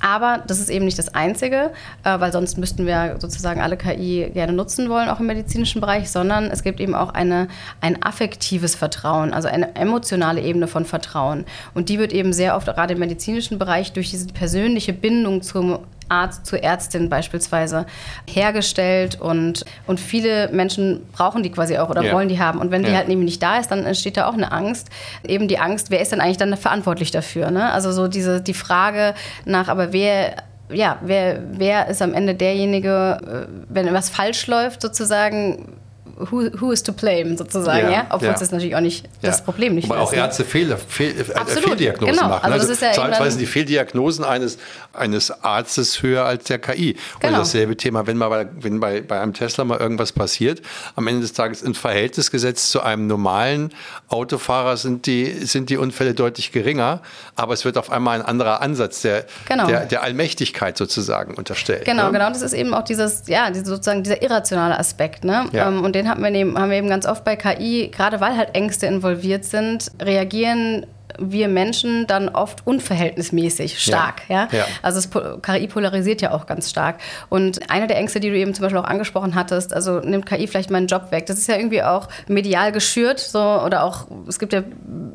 [0.00, 1.70] Aber das ist eben nicht das Einzige,
[2.04, 6.10] äh, weil sonst müssten wir sozusagen alle KI gerne nutzen wollen, auch im medizinischen Bereich,
[6.10, 7.48] sondern es gibt eben auch eine,
[7.80, 11.44] ein affektives Vertrauen, also eine emotionale Ebene von Vertrauen.
[11.74, 15.80] Und die wird eben sehr oft gerade im medizinischen Bereich durch diese persönliche Bindung zum
[16.08, 17.86] Arzt zu Ärztin beispielsweise
[18.26, 22.12] hergestellt und, und viele Menschen brauchen die quasi auch oder ja.
[22.12, 22.58] wollen die haben.
[22.60, 24.88] Und wenn die halt nämlich nicht da ist, dann entsteht da auch eine Angst.
[25.26, 27.50] Eben die Angst, wer ist denn eigentlich dann verantwortlich dafür?
[27.50, 27.72] Ne?
[27.72, 30.34] Also so diese, die Frage nach, aber wer
[30.70, 35.72] ja, wer, wer ist am Ende derjenige, äh, wenn was falsch läuft, sozusagen,
[36.18, 38.06] who, who is to blame sozusagen, ja, ja?
[38.10, 38.34] obwohl ja.
[38.34, 40.12] das natürlich auch nicht das Problem nicht Aber auch?
[40.12, 42.28] Ärzte Fehl, Fehl, äh, Fehldiagnosen genau.
[42.28, 42.52] machen.
[42.52, 44.58] Also, also teilweise die Fehldiagnosen eines,
[44.92, 46.96] eines Arztes höher als der KI.
[47.20, 47.32] Genau.
[47.32, 50.62] Und dasselbe Thema, wenn, mal bei, wenn bei, bei einem Tesla mal irgendwas passiert,
[50.96, 53.72] am Ende des Tages im Verhältnis gesetzt zu einem normalen
[54.08, 57.00] Autofahrer sind die, sind die Unfälle deutlich geringer,
[57.36, 59.66] aber es wird auf einmal ein anderer Ansatz der, genau.
[59.66, 61.84] der, der Allmächtigkeit sozusagen unterstellt.
[61.84, 62.12] Genau, ne?
[62.12, 62.28] genau.
[62.30, 65.24] Das ist eben auch dieses, ja, sozusagen dieser irrationale Aspekt.
[65.24, 65.46] Ne?
[65.52, 65.68] Ja.
[65.68, 68.36] Ähm, und den haben wir, eben, haben wir eben ganz oft bei KI, gerade weil
[68.36, 70.86] halt Ängste involviert sind, reagieren
[71.18, 74.22] wir Menschen dann oft unverhältnismäßig stark.
[74.28, 74.48] Ja.
[74.52, 74.58] ja?
[74.58, 74.64] ja.
[74.82, 75.10] Also es,
[75.42, 76.96] KI polarisiert ja auch ganz stark.
[77.28, 80.46] Und eine der Ängste, die du eben zum Beispiel auch angesprochen hattest, also nimmt KI
[80.46, 81.26] vielleicht meinen Job weg.
[81.26, 84.62] Das ist ja irgendwie auch medial geschürt, so oder auch es gibt ja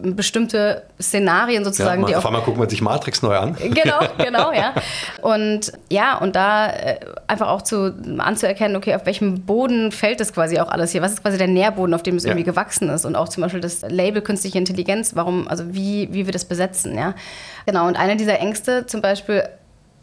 [0.01, 3.55] bestimmte Szenarien sozusagen, ja, die auf einmal guckt man sich Matrix neu an.
[3.73, 4.73] Genau, genau, ja.
[5.21, 10.33] Und ja, und da äh, einfach auch zu anzuerkennen, okay, auf welchem Boden fällt das
[10.33, 11.01] quasi auch alles hier?
[11.01, 13.05] Was ist quasi der Nährboden, auf dem es irgendwie gewachsen ist?
[13.05, 16.97] Und auch zum Beispiel das Label künstliche Intelligenz, warum, also wie, wie wir das besetzen,
[16.97, 17.15] ja.
[17.65, 19.43] Genau, und eine dieser Ängste zum Beispiel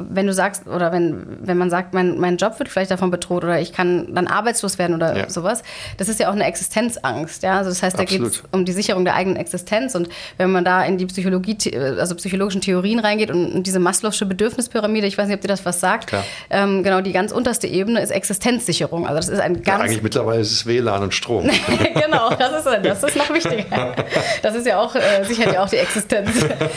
[0.09, 3.45] wenn du sagst, oder wenn, wenn man sagt, mein, mein Job wird vielleicht davon bedroht
[3.45, 5.31] oder ich kann dann arbeitslos werden oder ja.
[5.31, 5.63] sowas,
[5.97, 7.43] das ist ja auch eine Existenzangst.
[7.43, 7.59] Ja?
[7.59, 9.95] Also das heißt, da geht es um die Sicherung der eigenen Existenz.
[9.95, 10.09] Und
[10.39, 15.19] wenn man da in die Psychologie, also psychologischen Theorien reingeht und, diese Maslow'sche Bedürfnispyramide, ich
[15.19, 16.13] weiß nicht, ob dir das was sagt,
[16.49, 19.07] ähm, genau, die ganz unterste Ebene ist Existenzsicherung.
[19.07, 19.67] Also das ist ein ganz...
[19.67, 21.49] Ja, eigentlich mittlerweile ist es WLAN und Strom.
[21.95, 23.95] genau, das ist, das ist noch wichtiger.
[24.43, 26.31] Das ist ja auch, äh, sichert ja auch die Existenz.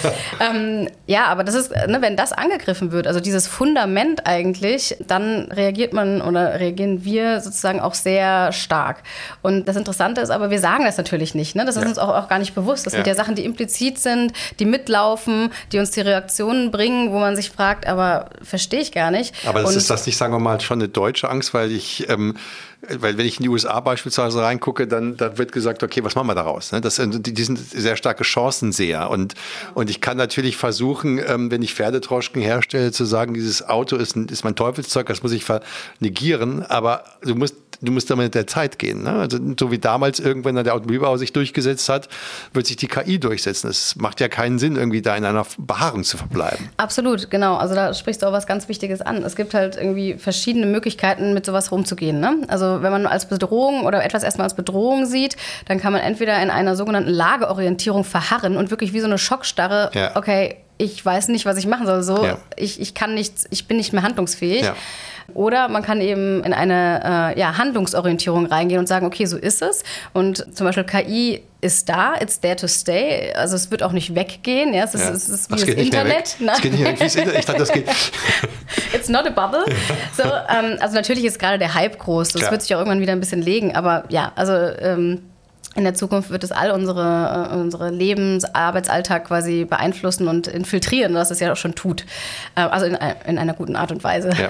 [0.40, 5.52] ähm, ja, aber das ist, ne, wenn das angegriffen wird, also dieses Fundament eigentlich, dann
[5.52, 9.04] reagiert man oder reagieren wir sozusagen auch sehr stark.
[9.44, 11.56] Und das Interessante ist aber, wir sagen das natürlich nicht.
[11.56, 11.64] Ne?
[11.64, 11.88] Das ist ja.
[11.88, 12.88] uns auch, auch, gar nicht bewusst.
[12.88, 12.98] Das ja.
[12.98, 17.36] sind ja Sachen, die implizit sind, die mitlaufen, die uns die Reaktionen bringen, wo man
[17.36, 19.36] sich fragt, aber verstehe ich gar nicht.
[19.46, 22.36] Aber das ist das nicht, sagen wir mal, schon eine deutsche Angst, weil ich ähm,
[22.90, 26.28] weil wenn ich in die USA beispielsweise reingucke, dann, dann wird gesagt, okay, was machen
[26.28, 26.72] wir daraus?
[26.72, 26.82] Ne?
[26.82, 29.10] Das, die, die sind sehr starke Chancenseher.
[29.10, 29.36] Und,
[29.74, 34.16] und ich kann natürlich versuchen, ähm, wenn ich Pferdetroschken herstelle, zu sagen, dieses Auto ist,
[34.16, 35.46] ist mein Teufelszeug, das muss ich
[36.00, 36.64] negieren.
[36.64, 39.04] Aber du musst du musst damit mit der Zeit gehen.
[39.04, 39.12] Ne?
[39.12, 42.10] Also, so wie damals irgendwann der Automobilbau sich durchgesetzt hat,
[42.54, 43.70] wird sich die KI durchsetzen.
[43.70, 46.70] Es macht ja keinen Sinn, irgendwie da in einer Behaarung zu verbleiben.
[46.78, 47.56] Absolut, genau.
[47.56, 49.24] Also da sprichst du auch was ganz Wichtiges an.
[49.24, 52.20] Es gibt halt irgendwie verschiedene Möglichkeiten, mit sowas rumzugehen.
[52.20, 52.38] Ne?
[52.48, 55.36] Also wenn man als Bedrohung oder etwas erstmal als Bedrohung sieht,
[55.68, 59.92] dann kann man entweder in einer sogenannten Lageorientierung verharren und wirklich wie so eine Schockstarre,
[59.94, 60.16] ja.
[60.16, 62.04] okay, ich weiß nicht, was ich machen soll.
[62.04, 62.38] So, ja.
[62.56, 64.64] ich, ich kann nichts, ich bin nicht mehr handlungsfähig.
[64.64, 64.76] Ja.
[65.34, 69.62] Oder man kann eben in eine äh, ja, Handlungsorientierung reingehen und sagen, okay, so ist
[69.62, 69.84] es.
[70.14, 73.32] Und zum Beispiel KI ist da, it's there to stay.
[73.36, 74.74] Also es wird auch nicht weggehen.
[74.74, 75.12] Ja, es ist, ja.
[75.12, 76.38] es ist wie das, das Internet.
[76.40, 76.98] Es geht nicht weg.
[77.00, 77.40] Es geht nicht weg.
[77.40, 77.88] Ich dachte, das geht.
[78.94, 79.64] It's not a bubble.
[80.16, 82.30] So, ähm, also natürlich ist gerade der Hype groß.
[82.30, 82.52] Das Klar.
[82.52, 83.76] wird sich auch irgendwann wieder ein bisschen legen.
[83.76, 85.22] Aber ja, also ähm,
[85.76, 91.16] in der Zukunft wird es all unsere, äh, unsere Lebens-, Arbeitsalltag quasi beeinflussen und infiltrieren,
[91.16, 92.06] was es ja auch schon tut.
[92.56, 94.30] Äh, also in, in einer guten Art und Weise.
[94.30, 94.50] Ja.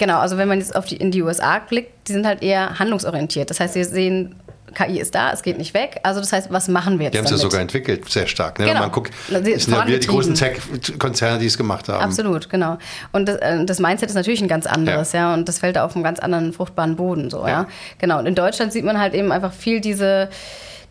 [0.00, 2.78] Genau, also wenn man jetzt auf die, in die USA blickt, die sind halt eher
[2.78, 3.50] handlungsorientiert.
[3.50, 4.34] Das heißt, sie sehen
[4.74, 6.00] KI ist da, es geht nicht weg.
[6.04, 7.14] Also das heißt, was machen wir jetzt?
[7.14, 8.58] Die haben es ja sogar entwickelt, sehr stark.
[8.58, 8.64] Ne?
[8.64, 8.76] Genau.
[8.76, 12.02] Wenn man guckt, es sind ja wieder die großen Tech-Konzerne, die es gemacht haben.
[12.02, 12.78] Absolut, genau.
[13.12, 15.20] Und das, äh, das, Mindset ist natürlich ein ganz anderes, ja.
[15.20, 15.34] ja.
[15.34, 17.48] Und das fällt auf einem ganz anderen fruchtbaren Boden so, ja.
[17.48, 17.68] ja.
[17.98, 18.20] Genau.
[18.20, 20.30] Und in Deutschland sieht man halt eben einfach viel diese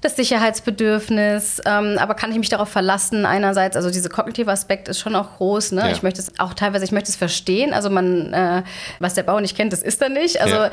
[0.02, 3.26] das Sicherheitsbedürfnis, ähm, aber kann ich mich darauf verlassen?
[3.26, 5.74] Einerseits, also dieser kognitive Aspekt ist schon auch groß.
[5.74, 5.82] Ne?
[5.82, 5.92] Ja.
[5.92, 7.74] Ich möchte es auch teilweise, ich möchte es verstehen.
[7.74, 8.64] Also man, äh,
[9.00, 10.42] was der Bauer nicht kennt, das ist er nicht.
[10.42, 10.72] Also ja.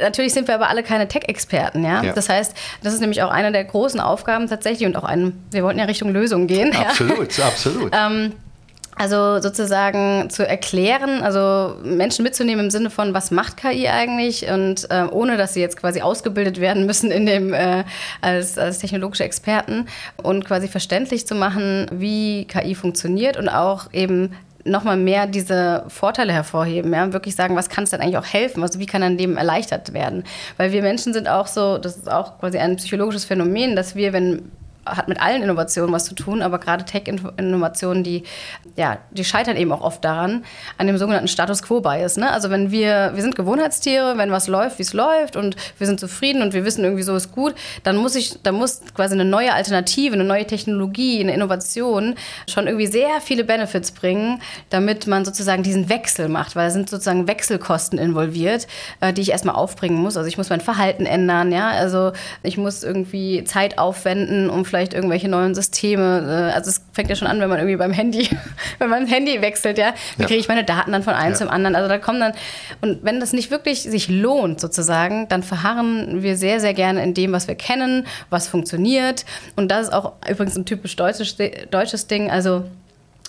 [0.00, 1.84] natürlich sind wir aber alle keine Tech-Experten.
[1.84, 2.04] Ja?
[2.04, 2.12] ja?
[2.12, 5.64] Das heißt, das ist nämlich auch eine der großen Aufgaben tatsächlich und auch ein, wir
[5.64, 6.74] wollten ja Richtung Lösung gehen.
[6.88, 7.92] Absolut, absolut.
[7.92, 8.32] ähm,
[8.98, 14.48] also sozusagen zu erklären, also Menschen mitzunehmen im Sinne von, was macht KI eigentlich?
[14.50, 17.84] Und äh, ohne, dass sie jetzt quasi ausgebildet werden müssen in dem äh,
[18.20, 19.86] als, als technologische Experten.
[20.22, 24.34] Und quasi verständlich zu machen, wie KI funktioniert und auch eben
[24.64, 28.62] nochmal mehr diese Vorteile hervorheben, ja, wirklich sagen, was kann es denn eigentlich auch helfen,
[28.62, 30.24] also wie kann ein Leben erleichtert werden,
[30.56, 34.12] weil wir Menschen sind auch so, das ist auch quasi ein psychologisches Phänomen, dass wir,
[34.12, 34.50] wenn
[34.96, 38.24] hat mit allen Innovationen was zu tun, aber gerade Tech-Innovationen, die,
[38.76, 40.44] ja, die scheitern eben auch oft daran,
[40.76, 42.16] an dem sogenannten Status Quo-Bias.
[42.16, 42.30] Ne?
[42.30, 46.00] Also wenn wir, wir sind Gewohnheitstiere, wenn was läuft, wie es läuft und wir sind
[46.00, 49.24] zufrieden und wir wissen irgendwie so ist gut, dann muss ich, dann muss quasi eine
[49.24, 52.14] neue Alternative, eine neue Technologie, eine Innovation
[52.48, 56.90] schon irgendwie sehr viele Benefits bringen, damit man sozusagen diesen Wechsel macht, weil da sind
[56.90, 58.66] sozusagen Wechselkosten involviert,
[59.00, 60.16] äh, die ich erstmal aufbringen muss.
[60.16, 64.77] Also ich muss mein Verhalten ändern, ja, also ich muss irgendwie Zeit aufwenden, um vielleicht
[64.78, 66.50] vielleicht irgendwelche neuen Systeme.
[66.50, 68.28] Äh, also es fängt ja schon an, wenn man irgendwie beim Handy,
[68.78, 70.28] wenn man Handy wechselt, ja, wie ja.
[70.28, 71.38] kriege ich meine Daten dann von einem ja.
[71.38, 71.74] zum anderen?
[71.74, 72.32] Also da kommen dann,
[72.80, 77.14] und wenn das nicht wirklich sich lohnt sozusagen, dann verharren wir sehr, sehr gerne in
[77.14, 79.24] dem, was wir kennen, was funktioniert.
[79.56, 81.36] Und das ist auch übrigens ein typisch deutsches,
[81.70, 82.30] deutsches Ding.
[82.30, 82.64] Also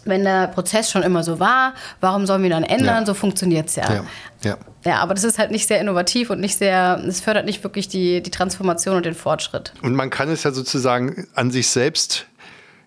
[0.09, 3.01] wenn der Prozess schon immer so war, warum sollen wir dann ändern?
[3.01, 3.05] Ja.
[3.05, 3.93] So funktioniert es ja.
[3.93, 4.03] ja.
[4.43, 4.57] ja.
[4.85, 7.89] Ja, aber das ist halt nicht sehr innovativ und nicht sehr, es fördert nicht wirklich
[7.89, 9.73] die, die Transformation und den Fortschritt.
[9.81, 12.27] Und man kann es ja sozusagen an sich selbst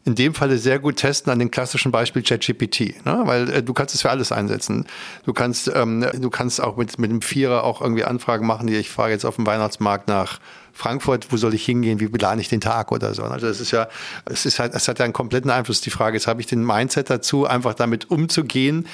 [0.04, 3.22] in dem Falle sehr gut testen an dem klassischen Beispiel ChatGPT, ne?
[3.24, 4.86] weil äh, du kannst es für alles einsetzen.
[5.24, 8.74] Du kannst, ähm, du kannst auch mit, mit dem Vierer auch irgendwie Anfragen machen, die
[8.74, 10.40] ich frage jetzt auf dem Weihnachtsmarkt nach
[10.72, 13.22] Frankfurt, wo soll ich hingehen, wie plane ich den Tag oder so.
[13.22, 13.88] Also das ist ja,
[14.24, 15.80] es ist halt, es hat ja einen kompletten Einfluss.
[15.80, 18.86] Die Frage ist, habe ich den Mindset dazu, einfach damit umzugehen?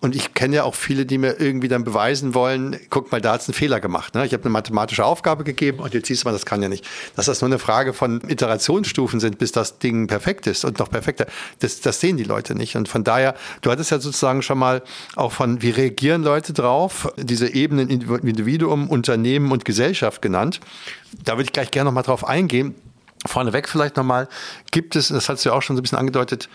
[0.00, 3.32] Und ich kenne ja auch viele, die mir irgendwie dann beweisen wollen, guck mal, da
[3.32, 4.14] hat es einen Fehler gemacht.
[4.14, 4.24] Ne?
[4.24, 6.86] Ich habe eine mathematische Aufgabe gegeben und jetzt siehst du mal, das kann ja nicht.
[7.16, 10.88] Dass das nur eine Frage von Iterationsstufen sind, bis das Ding perfekt ist und noch
[10.88, 11.26] perfekter,
[11.58, 12.76] das, das sehen die Leute nicht.
[12.76, 14.82] Und von daher, du hattest ja sozusagen schon mal
[15.16, 20.60] auch von, wie reagieren Leute drauf, diese Ebenen Individuum, Unternehmen und Gesellschaft genannt.
[21.24, 22.76] Da würde ich gleich gerne nochmal drauf eingehen.
[23.26, 24.28] Vorneweg vielleicht nochmal,
[24.70, 26.48] gibt es, das hast du ja auch schon so ein bisschen angedeutet,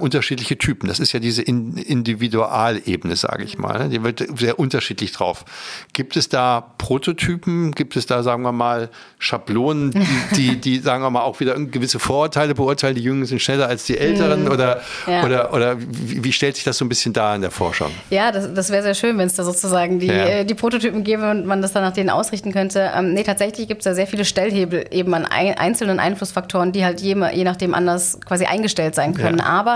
[0.00, 0.88] unterschiedliche Typen.
[0.88, 3.88] Das ist ja diese Individualebene, sage ich mal.
[3.88, 5.44] Die wird sehr unterschiedlich drauf.
[5.92, 7.72] Gibt es da Prototypen?
[7.72, 9.92] Gibt es da, sagen wir mal, Schablonen,
[10.36, 12.94] die, die, sagen wir mal, auch wieder gewisse Vorurteile beurteilen?
[12.94, 14.44] Die Jungen sind schneller als die Älteren?
[14.44, 14.50] Mhm.
[14.50, 15.24] Oder, ja.
[15.24, 17.90] oder, oder wie, wie, stellt sich das so ein bisschen dar in der Forschung?
[18.10, 20.24] Ja, das, das wäre sehr schön, wenn es da sozusagen die, ja.
[20.24, 22.90] Äh, die Prototypen gäbe und man das dann nach denen ausrichten könnte.
[22.96, 26.84] Ähm, nee, tatsächlich gibt es da sehr viele Stellhebel eben an ein, einzelnen Einflussfaktoren, die
[26.84, 29.38] halt je, je nachdem anders quasi eingestellt sein können.
[29.38, 29.44] Ja.
[29.44, 29.73] Aber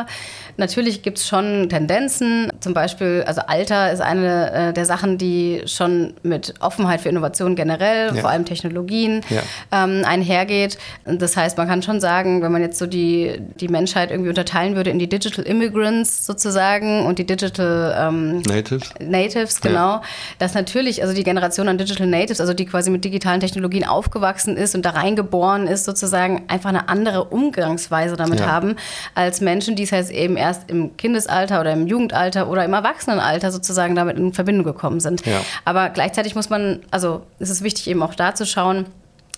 [0.57, 2.53] natürlich gibt es schon Tendenzen.
[2.61, 7.57] Zum Beispiel, also Alter ist eine äh, der Sachen, die schon mit Offenheit für Innovation
[7.57, 8.21] generell, ja.
[8.21, 9.43] vor allem Technologien, ja.
[9.73, 10.79] ähm, einhergeht.
[11.05, 14.77] Das heißt, man kann schon sagen, wenn man jetzt so die, die Menschheit irgendwie unterteilen
[14.77, 18.91] würde in die Digital Immigrants sozusagen und die Digital ähm, Natives.
[19.01, 19.79] Natives, genau.
[19.79, 20.03] Ja.
[20.39, 24.57] Dass natürlich, also die Generation an Digital Natives, also die quasi mit digitalen Technologien aufgewachsen
[24.57, 28.77] ist und da reingeboren ist, sozusagen einfach eine andere Umgangsweise damit haben
[29.15, 33.51] als Menschen, die es halt eben erst im Kindesalter oder im Jugendalter oder im Erwachsenenalter
[33.53, 35.25] sozusagen damit in Verbindung gekommen sind.
[35.27, 35.41] Ja.
[35.65, 38.87] Aber gleichzeitig muss man, also ist es wichtig eben auch da zu schauen,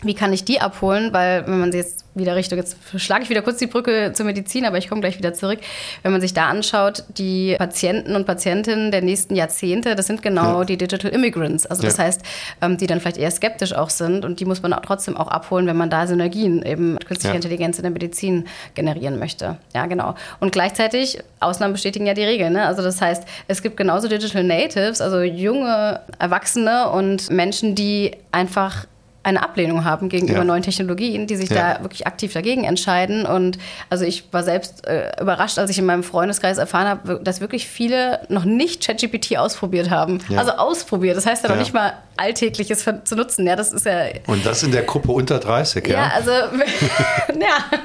[0.03, 1.13] wie kann ich die abholen?
[1.13, 4.27] Weil wenn man sie jetzt wieder Richtung, jetzt schlage ich wieder kurz die Brücke zur
[4.27, 5.61] Medizin, aber ich komme gleich wieder zurück.
[6.03, 10.61] Wenn man sich da anschaut, die Patienten und Patientinnen der nächsten Jahrzehnte, das sind genau
[10.61, 10.65] ja.
[10.65, 11.67] die Digital Immigrants.
[11.67, 12.05] Also das ja.
[12.05, 12.23] heißt,
[12.63, 15.29] ähm, die dann vielleicht eher skeptisch auch sind und die muss man auch trotzdem auch
[15.29, 17.37] abholen, wenn man da Synergien eben mit künstlicher ja.
[17.37, 19.59] Intelligenz in der Medizin generieren möchte.
[19.75, 20.15] Ja, genau.
[20.41, 22.53] Und gleichzeitig, Ausnahmen bestätigen ja die Regeln.
[22.53, 22.67] Ne?
[22.67, 28.87] Also das heißt, es gibt genauso Digital Natives, also junge Erwachsene und Menschen, die einfach
[29.23, 30.45] eine Ablehnung haben gegenüber ja.
[30.45, 31.75] neuen Technologien, die sich ja.
[31.75, 33.27] da wirklich aktiv dagegen entscheiden.
[33.27, 33.59] Und
[33.91, 37.69] also ich war selbst äh, überrascht, als ich in meinem Freundeskreis erfahren habe, dass wirklich
[37.69, 40.21] viele noch nicht ChatGPT ausprobiert haben.
[40.31, 40.39] Ja.
[40.39, 41.19] Also ausprobiert.
[41.19, 43.47] Das heißt ja noch nicht mal alltägliches zu nutzen.
[43.47, 44.07] Ja, das ist ja.
[44.27, 45.95] Und das in der Gruppe unter 30, ja?
[45.95, 46.31] Ja, also
[47.41, 47.79] ja,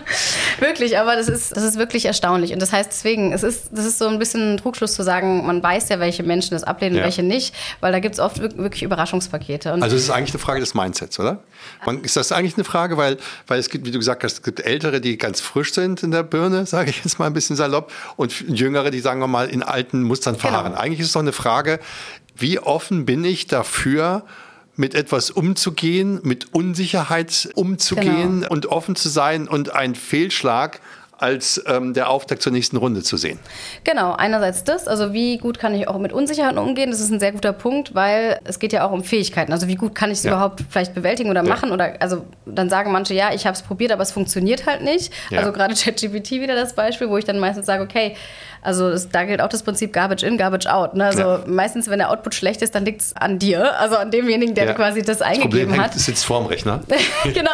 [0.60, 0.98] wirklich.
[0.98, 2.54] Aber das ist, das ist wirklich erstaunlich.
[2.54, 5.46] Und das heißt deswegen, es ist, das ist so ein bisschen ein Trugschluss zu sagen,
[5.46, 8.40] man weiß ja, welche Menschen das ablehnen und welche nicht, weil da gibt es oft
[8.40, 9.74] wirklich Überraschungspakete.
[9.74, 11.25] Und also es ist eigentlich eine Frage des Mindsets, oder?
[11.26, 11.44] Oder?
[11.86, 14.44] Man, ist das eigentlich eine Frage, weil, weil es gibt, wie du gesagt hast, es
[14.44, 17.56] gibt Ältere, die ganz frisch sind in der Birne, sage ich jetzt mal ein bisschen
[17.56, 20.74] salopp, und Jüngere, die sagen wir mal in alten Mustern verharren.
[20.74, 20.82] Genau.
[20.82, 21.80] Eigentlich ist es doch eine Frage,
[22.36, 24.24] wie offen bin ich dafür,
[24.78, 28.50] mit etwas umzugehen, mit Unsicherheit umzugehen genau.
[28.50, 30.82] und offen zu sein und ein Fehlschlag
[31.18, 33.40] als ähm, der Auftakt zur nächsten Runde zu sehen.
[33.84, 37.20] Genau, einerseits das, also wie gut kann ich auch mit Unsicherheiten umgehen, das ist ein
[37.20, 39.52] sehr guter Punkt, weil es geht ja auch um Fähigkeiten.
[39.52, 40.32] Also wie gut kann ich es ja.
[40.32, 41.50] überhaupt vielleicht bewältigen oder ja.
[41.50, 44.82] machen oder also dann sagen manche, ja, ich habe es probiert, aber es funktioniert halt
[44.84, 45.14] nicht.
[45.30, 45.40] Ja.
[45.40, 48.16] Also gerade ChatGPT wieder das Beispiel, wo ich dann meistens sage, okay,
[48.66, 50.96] also es, da gilt auch das Prinzip Garbage in, Garbage out.
[50.96, 51.06] Ne?
[51.06, 51.40] Also ja.
[51.46, 54.66] meistens, wenn der Output schlecht ist, dann liegt es an dir, also an demjenigen, der
[54.66, 54.74] ja.
[54.74, 55.96] quasi das, das eingegeben Problem hat.
[55.96, 56.82] Das sitzt vorm Rechner.
[57.24, 57.52] genau.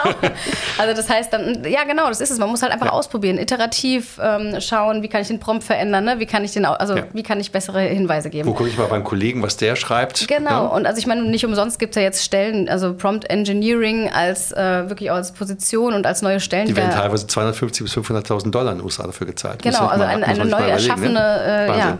[0.77, 2.39] Also das heißt dann, ja genau, das ist es.
[2.39, 2.91] Man muss halt einfach ja.
[2.93, 6.19] ausprobieren, iterativ ähm, schauen, wie kann ich den Prompt verändern, ne?
[6.19, 8.47] wie kann ich den, also wie kann ich bessere Hinweise geben.
[8.47, 10.27] Wo gucke ich mal beim Kollegen, was der schreibt.
[10.27, 10.73] Genau.
[10.73, 14.51] Und also ich meine, nicht umsonst gibt es ja jetzt Stellen, also Prompt Engineering als
[14.53, 16.67] äh, wirklich auch als Position und als neue Stellen.
[16.67, 19.61] Die werden teilweise 250 bis 500.000 Dollar in den USA dafür gezahlt.
[19.61, 21.97] Genau, also eine, eine neu erschaffene offene äh, ja,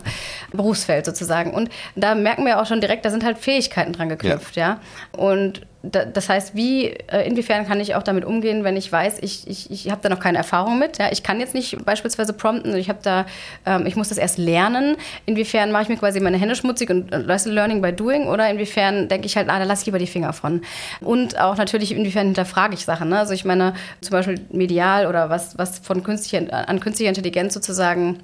[0.52, 1.54] Berufsfeld sozusagen.
[1.54, 4.80] Und da merken wir auch schon direkt, da sind halt Fähigkeiten dran geknüpft, ja.
[5.14, 5.20] ja?
[5.20, 9.48] Und das heißt, wie, äh, inwiefern kann ich auch damit umgehen, wenn ich weiß, ich,
[9.48, 11.00] ich, ich habe da noch keine Erfahrung mit.
[11.00, 11.12] Ja?
[11.12, 13.26] Ich kann jetzt nicht beispielsweise prompten, ich habe da,
[13.66, 14.96] ähm, ich muss das erst lernen.
[15.26, 19.08] Inwiefern mache ich mir quasi meine Hände schmutzig und leiste Learning by Doing oder inwiefern
[19.08, 20.62] denke ich halt, ah, da lasse ich lieber die Finger von.
[21.00, 23.10] Und auch natürlich, inwiefern hinterfrage ich Sachen.
[23.10, 23.18] Ne?
[23.18, 28.20] Also ich meine, zum Beispiel medial oder was, was von künstlicher, an künstlicher Intelligenz sozusagen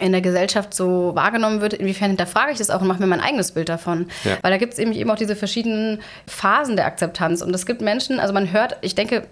[0.00, 3.20] in der Gesellschaft so wahrgenommen wird, inwiefern hinterfrage ich das auch und mache mir mein
[3.20, 4.08] eigenes Bild davon.
[4.24, 4.38] Ja.
[4.42, 7.42] Weil da gibt es eben auch diese verschiedenen Phasen der Akzeptanz.
[7.42, 9.26] Und es gibt Menschen, also man hört, ich denke,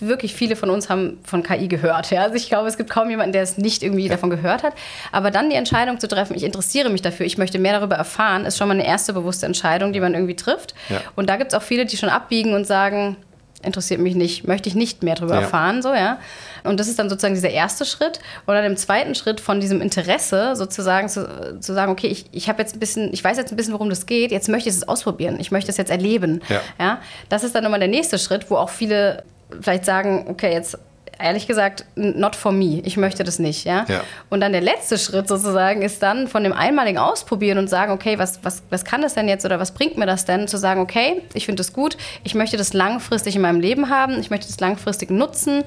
[0.00, 2.10] wirklich viele von uns haben von KI gehört.
[2.10, 2.22] Ja?
[2.22, 4.74] Also ich glaube, es gibt kaum jemanden, der es nicht irgendwie davon gehört hat.
[5.12, 8.44] Aber dann die Entscheidung zu treffen, ich interessiere mich dafür, ich möchte mehr darüber erfahren,
[8.44, 10.74] ist schon mal eine erste bewusste Entscheidung, die man irgendwie trifft.
[10.88, 11.00] Ja.
[11.16, 13.16] Und da gibt es auch viele, die schon abbiegen und sagen,
[13.62, 15.42] interessiert mich nicht, möchte ich nicht mehr darüber ja.
[15.42, 16.18] erfahren, so, ja.
[16.64, 18.20] Und das ist dann sozusagen dieser erste Schritt.
[18.46, 22.48] Und dann im zweiten Schritt von diesem Interesse sozusagen zu, zu sagen, okay, ich, ich
[22.48, 24.76] habe jetzt ein bisschen, ich weiß jetzt ein bisschen, worum das geht, jetzt möchte ich
[24.76, 26.40] es ausprobieren, ich möchte es jetzt erleben.
[26.48, 26.60] Ja.
[26.78, 26.98] ja.
[27.28, 29.24] Das ist dann nochmal der nächste Schritt, wo auch viele
[29.60, 30.78] vielleicht sagen, okay, jetzt
[31.22, 32.80] ehrlich gesagt, not for me.
[32.84, 33.64] Ich möchte das nicht.
[33.64, 33.84] Ja?
[33.88, 34.00] ja?
[34.30, 38.18] Und dann der letzte Schritt sozusagen ist dann von dem einmaligen Ausprobieren und sagen, okay,
[38.18, 40.48] was, was, was kann das denn jetzt oder was bringt mir das denn?
[40.48, 44.18] Zu sagen, okay, ich finde das gut, ich möchte das langfristig in meinem Leben haben,
[44.20, 45.64] ich möchte das langfristig nutzen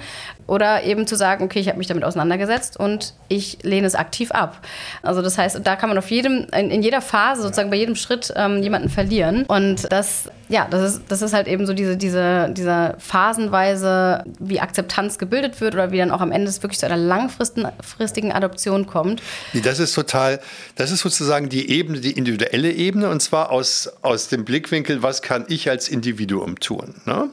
[0.48, 4.32] oder eben zu sagen, okay, ich habe mich damit auseinandergesetzt und ich lehne es aktiv
[4.32, 4.60] ab.
[5.02, 7.96] Also das heißt, da kann man auf jedem, in, in jeder Phase sozusagen bei jedem
[7.96, 9.46] Schritt ähm, jemanden verlieren.
[9.46, 14.60] Und das, ja, das ist, das ist halt eben so diese, diese, dieser phasenweise, wie
[14.60, 18.88] Akzeptanz gebildet wird oder wie dann auch am Ende es wirklich zu einer langfristigen Adoption
[18.88, 19.22] kommt.
[19.54, 20.40] Das ist total,
[20.76, 25.22] das ist sozusagen die Ebene, die individuelle Ebene und zwar aus, aus dem Blickwinkel, was
[25.22, 26.96] kann ich als Individuum tun.
[27.06, 27.30] Ne?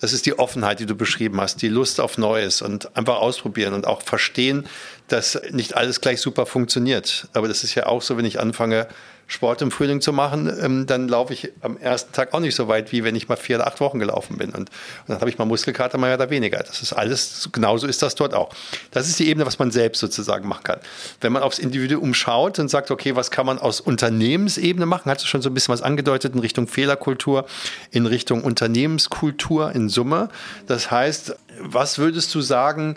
[0.00, 3.74] Das ist die Offenheit, die du beschrieben hast, die Lust auf Neues und einfach ausprobieren
[3.74, 4.66] und auch verstehen,
[5.08, 7.28] dass nicht alles gleich super funktioniert.
[7.32, 8.88] Aber das ist ja auch so, wenn ich anfange,
[9.28, 12.68] Sport im Frühling zu machen, ähm, dann laufe ich am ersten Tag auch nicht so
[12.68, 14.50] weit, wie wenn ich mal vier oder acht Wochen gelaufen bin.
[14.50, 14.70] Und, und
[15.08, 16.58] dann habe ich mal Muskelkater, mal oder weniger.
[16.58, 18.50] Das ist alles, genauso ist das dort auch.
[18.92, 20.80] Das ist die Ebene, was man selbst sozusagen machen kann.
[21.20, 25.24] Wenn man aufs Individuum schaut und sagt, okay, was kann man aus Unternehmensebene machen, hast
[25.24, 27.46] du schon so ein bisschen was angedeutet in Richtung Fehlerkultur,
[27.90, 30.28] in Richtung Unternehmenskultur in Summe.
[30.68, 32.96] Das heißt, was würdest du sagen,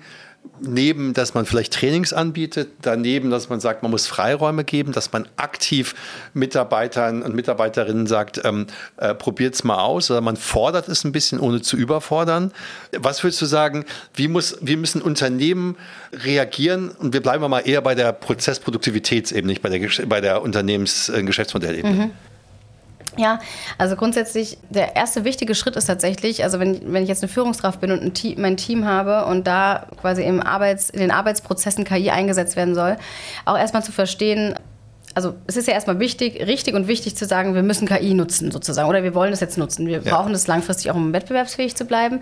[0.62, 5.12] neben, dass man vielleicht Trainings anbietet, daneben, dass man sagt, man muss Freiräume geben, dass
[5.12, 5.96] man aktiv
[6.34, 11.12] Mitarbeitern und Mitarbeiterinnen sagt, ähm, äh, probiert es mal aus oder man fordert es ein
[11.12, 12.52] bisschen, ohne zu überfordern.
[12.98, 15.78] Was würdest du sagen, wie, muss, wie müssen Unternehmen
[16.12, 16.90] reagieren?
[16.90, 21.94] Und wir bleiben mal eher bei der Prozessproduktivitätsebene, nicht bei der, bei der Unternehmens-Geschäftsmodellebene.
[21.94, 22.12] Äh, mhm.
[23.20, 23.40] Ja,
[23.78, 27.82] also grundsätzlich, der erste wichtige Schritt ist tatsächlich, also wenn, wenn ich jetzt eine Führungskraft
[27.82, 31.84] bin und ein Team, mein Team habe und da quasi im Arbeits, in den Arbeitsprozessen
[31.84, 32.96] KI eingesetzt werden soll,
[33.44, 34.56] auch erstmal zu verstehen,
[35.16, 38.52] also es ist ja erstmal wichtig, richtig und wichtig zu sagen, wir müssen KI nutzen
[38.52, 39.86] sozusagen oder wir wollen es jetzt nutzen.
[39.86, 40.16] Wir ja.
[40.16, 42.22] brauchen das langfristig auch, um wettbewerbsfähig zu bleiben.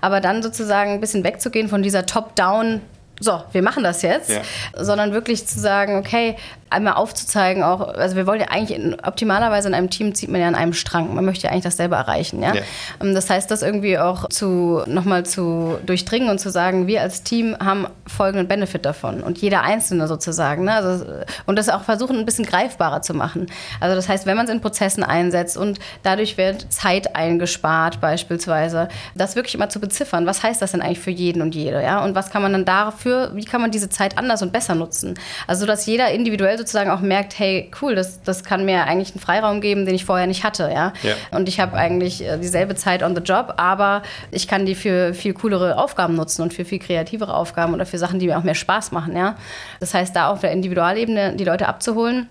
[0.00, 2.80] Aber dann sozusagen ein bisschen wegzugehen von dieser Top-Down-
[3.20, 4.42] so, wir machen das jetzt, ja.
[4.76, 6.36] sondern wirklich zu sagen, okay,
[6.70, 10.40] einmal aufzuzeigen auch, also wir wollen ja eigentlich in, optimalerweise in einem Team zieht man
[10.40, 11.14] ja an einem Strang.
[11.14, 12.54] Man möchte ja eigentlich dasselbe erreichen, ja.
[12.54, 12.62] ja.
[13.00, 17.22] Ähm, das heißt, das irgendwie auch zu nochmal zu durchdringen und zu sagen, wir als
[17.22, 20.64] Team haben folgenden Benefit davon und jeder Einzelne sozusagen.
[20.64, 20.74] Ne?
[20.74, 21.04] Also,
[21.46, 23.46] und das auch versuchen, ein bisschen greifbarer zu machen.
[23.80, 28.88] Also das heißt, wenn man es in Prozessen einsetzt und dadurch wird Zeit eingespart beispielsweise,
[29.14, 30.26] das wirklich immer zu beziffern.
[30.26, 32.04] Was heißt das denn eigentlich für jeden und jede, ja?
[32.04, 35.18] Und was kann man dann dafür, wie kann man diese Zeit anders und besser nutzen?
[35.46, 39.20] Also dass jeder individuell sozusagen auch merkt, hey, cool, das, das kann mir eigentlich einen
[39.20, 40.70] Freiraum geben, den ich vorher nicht hatte.
[40.72, 40.92] Ja?
[41.02, 41.14] ja.
[41.30, 45.14] Und ich habe eigentlich äh, dieselbe Zeit on the job, aber ich kann die für
[45.14, 48.44] viel coolere Aufgaben nutzen und für viel kreativere Aufgaben oder für Sachen, die mir auch
[48.44, 49.16] mehr Spaß machen.
[49.16, 49.36] Ja?
[49.80, 52.28] Das heißt, da auf der Individualebene die Leute abzuholen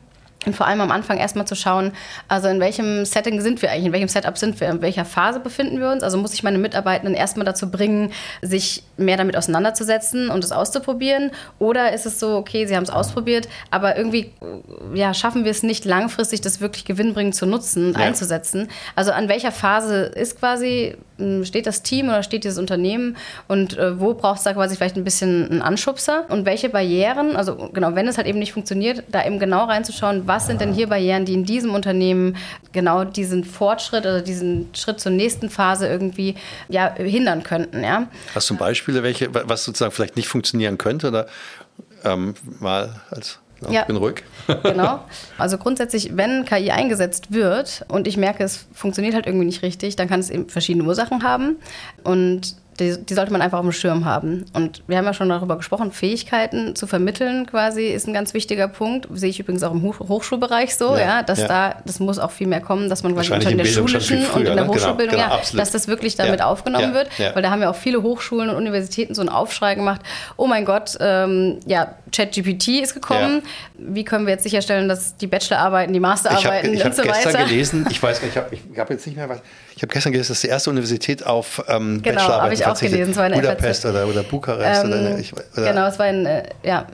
[0.47, 1.91] und vor allem am Anfang erstmal zu schauen,
[2.27, 5.39] also in welchem Setting sind wir eigentlich, in welchem Setup sind wir, in welcher Phase
[5.39, 6.03] befinden wir uns.
[6.03, 8.11] Also muss ich meine Mitarbeitenden erstmal dazu bringen,
[8.41, 11.31] sich mehr damit auseinanderzusetzen und es auszuprobieren.
[11.59, 14.31] Oder ist es so, okay, sie haben es ausprobiert, aber irgendwie
[14.93, 18.05] ja, schaffen wir es nicht langfristig, das wirklich gewinnbringend zu nutzen und ja.
[18.05, 18.69] einzusetzen.
[18.95, 23.77] Also an welcher Phase ist quasi, hm, steht das Team oder steht dieses Unternehmen und
[23.77, 27.69] äh, wo braucht es da quasi vielleicht ein bisschen einen Anschubser und welche Barrieren, also
[27.73, 30.87] genau, wenn es halt eben nicht funktioniert, da eben genau reinzuschauen, was sind denn hier
[30.87, 32.37] Barrieren, die in diesem Unternehmen
[32.71, 36.35] genau diesen Fortschritt oder diesen Schritt zur nächsten Phase irgendwie
[36.69, 37.83] ja, hindern könnten.
[37.83, 38.07] Ja?
[38.35, 38.55] Hast du
[38.87, 41.07] Beispiele, welche, was sozusagen vielleicht nicht funktionieren könnte?
[41.07, 41.27] Oder
[42.03, 44.23] ähm, mal als ja, ja, ich bin ruhig.
[44.63, 45.03] genau.
[45.39, 49.95] Also grundsätzlich, wenn KI eingesetzt wird und ich merke, es funktioniert halt irgendwie nicht richtig,
[49.95, 51.57] dann kann es eben verschiedene Ursachen haben.
[52.03, 54.45] Und die, die, sollte man einfach auf dem Schirm haben.
[54.53, 58.67] Und wir haben ja schon darüber gesprochen, Fähigkeiten zu vermitteln quasi ist ein ganz wichtiger
[58.67, 59.07] Punkt.
[59.13, 61.47] Sehe ich übrigens auch im Hochschulbereich so, ja, ja dass ja.
[61.47, 64.35] da, das muss auch viel mehr kommen, dass man quasi schon in der schulischen früher,
[64.35, 64.61] und in der ne?
[64.61, 67.09] Genau, Hochschulbildung, genau, genau, ja, dass das wirklich damit aufgenommen wird.
[67.17, 70.01] Weil da haben ja auch viele Hochschulen und Universitäten so einen Aufschrei gemacht,
[70.35, 73.41] oh mein Gott, ähm, ja, ChatGPT ist gekommen.
[73.77, 77.09] Wie können wir jetzt sicherstellen, dass die Bachelorarbeiten, die Masterarbeiten ich hab, ich und so
[77.09, 77.19] weiter.
[77.19, 79.39] Ich habe gestern gelesen, ich weiß nicht, ich habe hab jetzt nicht mehr was,
[79.75, 83.11] ich habe gestern gelesen, dass die erste Universität auf ähm, genau, Bachelorarbeiten auch gelesen.
[83.11, 84.83] Es war in Budapest oder, oder Bukarest.
[84.83, 86.85] Ähm, oder, ich, oder genau, es war in, äh, ja,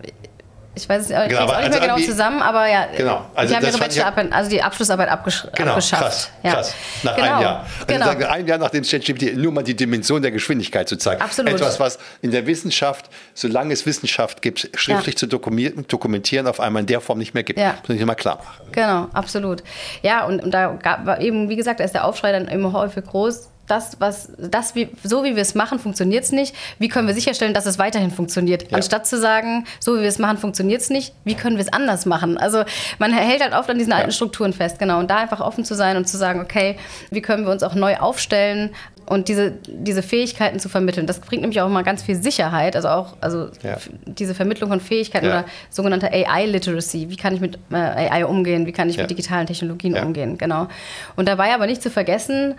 [0.75, 3.25] ich weiß es genau, auch nicht also mehr genau zusammen, aber ja, genau.
[3.35, 6.01] also die haben ihre Bachelorarbeit, also die Abschlussarbeit abgesch genau, abgeschafft.
[6.01, 6.51] Krass, ja.
[6.51, 6.75] krass.
[7.03, 7.59] Nach genau, einem Jahr.
[7.59, 8.05] Also genau.
[8.05, 11.21] sagen, ein Jahr nachdem ChatGPT nur mal die Dimension der Geschwindigkeit zu zeigen.
[11.21, 11.53] Absolut.
[11.53, 15.19] Etwas, was in der Wissenschaft, solange es Wissenschaft gibt, schriftlich ja.
[15.19, 17.59] zu dokumentieren, auf einmal in der Form nicht mehr gibt.
[17.59, 17.75] Ja.
[17.87, 18.71] Muss ich mal klar machen.
[18.71, 19.61] Genau, absolut.
[20.01, 23.05] Ja, und, und da gab eben, wie gesagt, da ist der Aufschrei dann immer häufig
[23.05, 26.53] groß das, was, das, wie, so wie wir es machen, funktioniert es nicht.
[26.79, 28.69] Wie können wir sicherstellen, dass es weiterhin funktioniert?
[28.69, 28.77] Ja.
[28.77, 31.71] Anstatt zu sagen, so wie wir es machen, funktioniert es nicht, wie können wir es
[31.71, 32.37] anders machen?
[32.37, 32.63] Also
[32.99, 34.13] man hält halt oft an diesen alten ja.
[34.13, 34.99] Strukturen fest, genau.
[34.99, 36.77] Und da einfach offen zu sein und zu sagen, okay,
[37.09, 38.71] wie können wir uns auch neu aufstellen
[39.05, 41.07] und diese, diese Fähigkeiten zu vermitteln.
[41.07, 43.77] Das bringt nämlich auch mal ganz viel Sicherheit, also auch also ja.
[44.05, 47.09] diese Vermittlung von Fähigkeiten oder sogenannte AI-Literacy.
[47.09, 48.65] Wie kann ich mit äh, AI umgehen?
[48.65, 50.37] Wie kann ich mit digitalen Technologien umgehen?
[50.37, 50.67] Genau.
[51.15, 52.55] Und dabei aber nicht zu vergessen,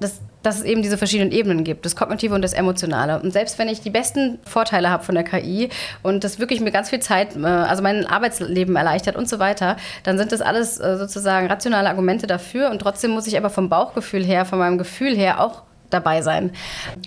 [0.00, 3.20] dass, dass es eben diese verschiedenen Ebenen gibt, das Kognitive und das Emotionale.
[3.20, 5.70] Und selbst wenn ich die besten Vorteile habe von der KI
[6.02, 9.76] und das wirklich mir ganz viel Zeit, äh, also mein Arbeitsleben erleichtert und so weiter,
[10.04, 13.68] dann sind das alles äh, sozusagen rationale Argumente dafür und trotzdem muss ich aber vom
[13.68, 16.52] Bauchgefühl her, von meinem Gefühl her auch dabei sein.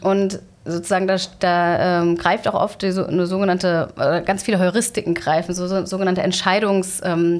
[0.01, 4.59] Und sozusagen da, da ähm, greift auch oft die, so, eine sogenannte, äh, ganz viele
[4.59, 7.39] Heuristiken greifen, so, so sogenannte Entscheidungs, ähm,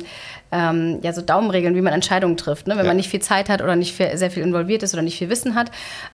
[0.52, 2.76] ähm, ja, so Daumenregeln, wie man Entscheidungen trifft, ne?
[2.76, 2.90] wenn ja.
[2.90, 5.30] man nicht viel Zeit hat oder nicht viel, sehr viel involviert ist oder nicht viel
[5.30, 5.72] Wissen hat.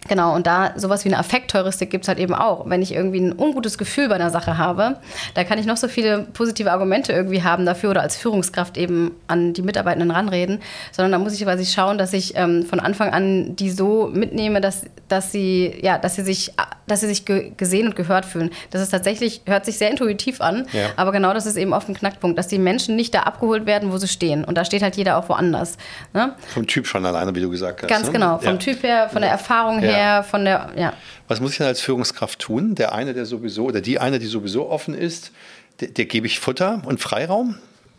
[0.08, 2.70] Genau, und da sowas wie eine Affektheuristik gibt es halt eben auch.
[2.70, 4.98] Wenn ich irgendwie ein ungutes Gefühl bei einer Sache habe,
[5.36, 9.12] da kann ich noch so viele positive Argumente irgendwie haben dafür oder als Führungskraft eben
[9.28, 10.60] an die Mitarbeitenden ranreden,
[10.92, 14.60] sondern da muss ich quasi schauen, dass ich ähm, von Anfang an die so mitnehme,
[14.60, 16.52] dass, dass, sie, ja, dass sie sich,
[16.88, 18.50] dass sie sich ge gesehen und gehört fühlen.
[18.72, 20.90] Das ist tatsächlich, hört sich sehr intuitiv an, ja.
[20.98, 23.92] aber genau das ist eben oft ein Knackpunkt, dass die Menschen nicht da abgeholt werden,
[23.92, 24.44] wo sie stehen stehen.
[24.44, 25.78] Und da steht halt jeder auch woanders.
[26.14, 26.36] Ne?
[26.54, 27.90] Vom Typ schon alleine, wie du gesagt hast.
[27.90, 28.14] Ganz ne?
[28.14, 28.38] genau.
[28.38, 28.58] Vom ja.
[28.58, 29.90] Typ her, von der Erfahrung ja.
[29.90, 30.94] her, von der, ja.
[31.28, 32.76] Was muss ich denn als Führungskraft tun?
[32.76, 35.32] Der eine, der sowieso, oder die eine, die sowieso offen ist,
[35.80, 37.56] der, der gebe ich Futter und Freiraum,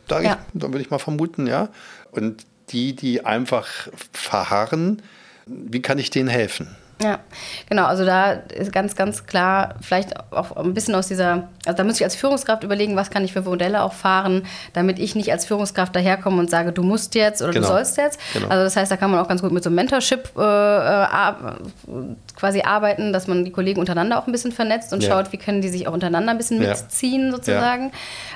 [0.08, 0.38] da ja.
[0.52, 1.68] würde ich mal vermuten, ja.
[2.10, 3.68] Und die, die einfach
[4.12, 5.02] verharren,
[5.46, 6.74] wie kann ich denen helfen?
[7.02, 7.18] Ja,
[7.68, 7.84] genau.
[7.84, 11.96] Also da ist ganz, ganz klar, vielleicht auch ein bisschen aus dieser, also da muss
[11.96, 15.44] ich als Führungskraft überlegen, was kann ich für Modelle auch fahren, damit ich nicht als
[15.44, 17.66] Führungskraft daherkomme und sage, du musst jetzt oder genau.
[17.66, 18.18] du sollst jetzt.
[18.32, 18.48] Genau.
[18.48, 21.06] Also das heißt, da kann man auch ganz gut mit so Mentorship äh, äh
[22.36, 25.10] quasi arbeiten, dass man die Kollegen untereinander auch ein bisschen vernetzt und ja.
[25.10, 26.68] schaut, wie können die sich auch untereinander ein bisschen ja.
[26.68, 27.84] mitziehen sozusagen.
[27.84, 27.90] Ja.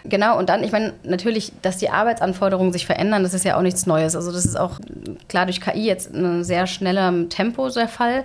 [0.05, 0.39] Genau.
[0.39, 3.87] Und dann, ich meine, natürlich, dass die Arbeitsanforderungen sich verändern, das ist ja auch nichts
[3.87, 4.17] Neues.
[4.17, 4.81] Also das ist auch
[5.29, 8.25] klar durch KI jetzt in einem sehr schnellem Tempo der Fall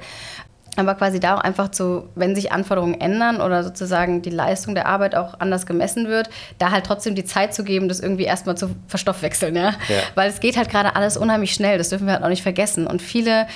[0.76, 4.88] aber quasi da auch einfach zu, wenn sich Anforderungen ändern oder sozusagen die Leistung der
[4.88, 8.57] Arbeit auch anders gemessen wird, da halt trotzdem die Zeit zu geben, das irgendwie erstmal
[8.57, 9.69] zu verstoffwechseln, ja?
[9.69, 10.01] ja.
[10.15, 12.88] Weil es geht halt gerade alles unheimlich schnell, das dürfen wir halt auch nicht vergessen.
[12.88, 13.47] Und viele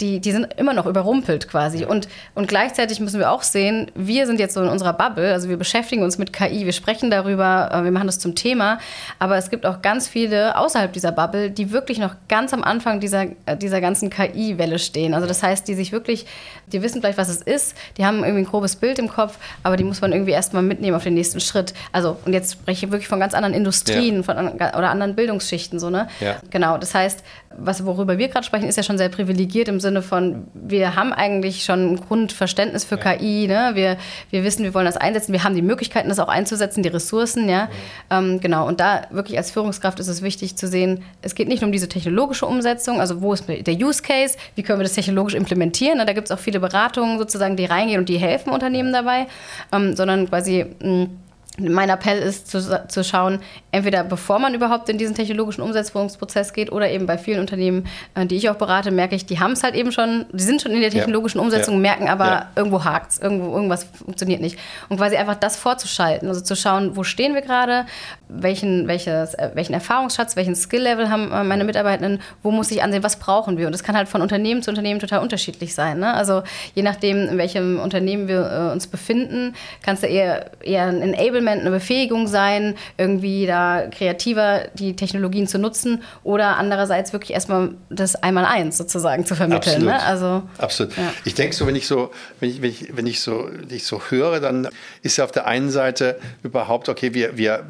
[0.00, 1.84] die, die sind immer noch überrumpelt quasi.
[1.84, 5.48] Und, und gleichzeitig müssen wir auch sehen, wir sind jetzt so in unserer Bubble, also
[5.48, 8.78] wir beschäftigen uns mit KI, wir sprechen darüber, äh, wir machen das zum Thema,
[9.18, 13.00] aber es gibt auch ganz viele außerhalb dieser Bubble, die wirklich noch ganz am Anfang
[13.00, 15.14] dieser, äh, dieser ganzen KI-Welle stehen.
[15.14, 16.26] Also das heißt, die sich wirklich,
[16.66, 19.76] die wissen vielleicht, was es ist, die haben irgendwie ein grobes Bild im Kopf, aber
[19.76, 21.72] die muss man irgendwie erstmal mitnehmen auf den nächsten Schritt.
[21.92, 24.22] Also, und jetzt spreche ich wirklich von ganz anderen Industrien ja.
[24.22, 26.08] von, oder anderen Bildungsschichten, so, ne?
[26.20, 26.36] Ja.
[26.50, 27.22] Genau, das heißt,
[27.58, 31.12] was, worüber wir gerade sprechen, ist ja schon sehr privilegiert im Sinne von, wir haben
[31.12, 33.14] eigentlich schon ein Grundverständnis für ja.
[33.14, 33.72] KI, ne?
[33.74, 33.96] wir,
[34.30, 37.48] wir wissen, wir wollen das einsetzen, wir haben die Möglichkeiten, das auch einzusetzen, die Ressourcen,
[37.48, 37.68] ja.
[38.10, 38.18] ja.
[38.18, 41.60] Ähm, genau, und da wirklich als Führungskraft ist es wichtig zu sehen, es geht nicht
[41.60, 44.94] nur um diese technologische Umsetzung, also wo ist der Use Case, wie können wir das
[44.94, 46.06] technologisch implementieren, ne?
[46.06, 49.26] da gibt es auch viele Beratungen sozusagen, die reingehen und die helfen Unternehmen dabei,
[49.72, 51.08] ähm, sondern quasi mh,
[51.56, 53.38] mein Appell ist zu, zu schauen,
[53.70, 57.86] entweder bevor man überhaupt in diesen technologischen Umsetzungsprozess geht oder eben bei vielen Unternehmen,
[58.16, 60.62] äh, die ich auch berate, merke ich, die haben es halt eben schon, die sind
[60.62, 61.44] schon in der technologischen ja.
[61.44, 61.80] Umsetzung, ja.
[61.80, 62.50] merken aber, ja.
[62.56, 64.58] irgendwo hakt es, irgendwo, irgendwas funktioniert nicht.
[64.88, 67.86] Und quasi einfach das vorzuschalten, also zu schauen, wo stehen wir gerade,
[68.28, 73.04] welchen, welches, äh, welchen Erfahrungsschatz, welchen Skill-Level haben äh, meine Mitarbeitenden, wo muss ich ansehen,
[73.04, 73.66] was brauchen wir?
[73.66, 76.00] Und das kann halt von Unternehmen zu Unternehmen total unterschiedlich sein.
[76.00, 76.12] Ne?
[76.14, 76.42] Also
[76.74, 81.60] je nachdem, in welchem Unternehmen wir uns befinden, kannst du eher, eher ein Enablement Enablement,
[81.60, 88.16] eine Befähigung sein, irgendwie da kreativer die Technologien zu nutzen oder andererseits wirklich erstmal das
[88.16, 89.84] Einmal-Eins sozusagen zu vermitteln.
[89.84, 89.94] Ne?
[89.94, 90.02] Absolut.
[90.02, 90.06] Ne?
[90.06, 90.96] Also, Absolut.
[90.96, 91.12] Ja.
[91.24, 94.00] Ich denke so, wenn ich so, wenn ich, wenn ich, wenn ich so, dich so
[94.08, 94.68] höre, dann
[95.02, 97.66] ist ja auf der einen Seite überhaupt, okay, wir, wir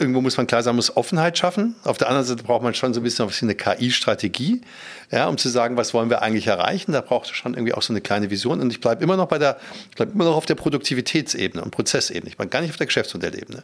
[0.00, 1.76] irgendwo muss man klar sagen, muss Offenheit schaffen.
[1.84, 4.62] Auf der anderen Seite braucht man schon so ein bisschen eine KI-Strategie,
[5.10, 6.92] ja, um zu sagen, was wollen wir eigentlich erreichen.
[6.92, 8.60] Da braucht es schon irgendwie auch so eine kleine Vision.
[8.60, 9.58] Und ich bleibe immer noch bei der,
[9.90, 12.28] ich bleibe immer noch auf der Produktivitätsebene und Prozessebene.
[12.28, 13.62] Ich bin gar nicht auf der Geschäftsmodellebene.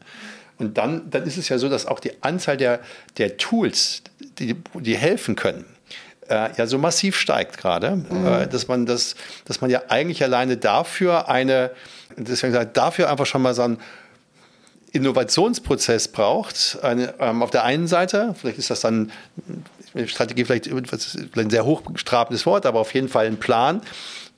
[0.59, 2.81] Und dann, dann ist es ja so, dass auch die Anzahl der,
[3.19, 4.03] der Tools,
[4.39, 5.65] die, die helfen können,
[6.29, 8.27] äh, ja so massiv steigt gerade, mhm.
[8.27, 11.71] äh, dass man das, dass man ja eigentlich alleine dafür eine,
[12.17, 13.79] deswegen sagt, dafür einfach schon mal so ein
[14.93, 16.79] Innovationsprozess braucht.
[16.83, 19.13] Eine, ähm, auf der einen Seite, vielleicht ist das dann
[20.07, 23.81] Strategie vielleicht ein sehr hochstrabendes Wort, aber auf jeden Fall ein Plan,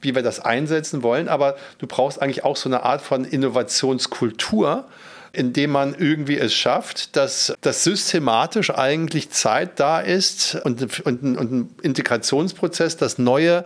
[0.01, 1.28] wie wir das einsetzen wollen.
[1.28, 4.84] Aber du brauchst eigentlich auch so eine Art von Innovationskultur,
[5.32, 11.53] indem man irgendwie es schafft, dass, dass systematisch eigentlich Zeit da ist und, und, und
[11.53, 13.64] ein Integrationsprozess, dass neue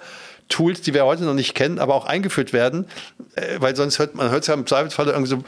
[0.52, 2.86] Tools, die wir heute noch nicht kennen, aber auch eingeführt werden,
[3.34, 5.38] äh, weil sonst hört man hört es ja im Zweifelsfall irgendwie so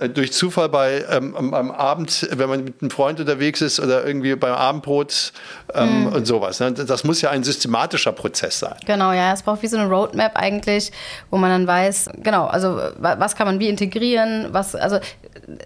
[0.00, 3.78] äh, durch Zufall bei ähm, am, am, Abend, wenn man mit einem Freund unterwegs ist
[3.78, 5.32] oder irgendwie beim Abendbrot
[5.74, 6.06] ähm, mhm.
[6.08, 6.60] und sowas.
[6.60, 6.72] Ne?
[6.72, 8.74] Das muss ja ein systematischer Prozess sein.
[8.86, 10.90] Genau, ja, es braucht wie so eine Roadmap eigentlich,
[11.30, 14.98] wo man dann weiß, genau, also was kann man wie integrieren, was, also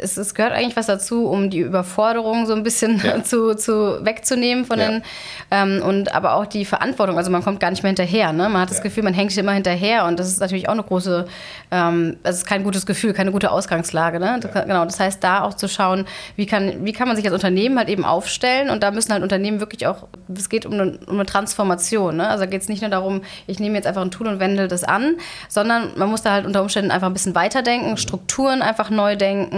[0.01, 3.23] es, es gehört eigentlich was dazu, um die Überforderung so ein bisschen ja.
[3.23, 4.89] zu, zu wegzunehmen von ja.
[4.89, 5.03] den
[5.51, 8.33] ähm, und aber auch die Verantwortung, also man kommt gar nicht mehr hinterher.
[8.33, 8.49] Ne?
[8.49, 8.79] Man hat das.
[8.79, 11.27] Gefühl, man hängt sich immer hinterher und das ist natürlich auch eine große,
[11.71, 14.21] ähm, das ist kein gutes Gefühl, keine gute Ausgangslage.
[14.21, 14.39] Ne?
[14.41, 16.07] Das, genau, das heißt, da auch zu schauen,
[16.37, 19.23] wie kann, wie kann man sich als Unternehmen halt eben aufstellen und da müssen halt
[19.23, 22.17] Unternehmen wirklich auch, es geht um eine, um eine Transformation.
[22.17, 22.29] Ne?
[22.29, 24.69] Also da geht es nicht nur darum, ich nehme jetzt einfach ein Tool und wende
[24.69, 25.17] das an,
[25.49, 29.58] sondern man muss da halt unter Umständen einfach ein bisschen weiterdenken, Strukturen einfach neu denken,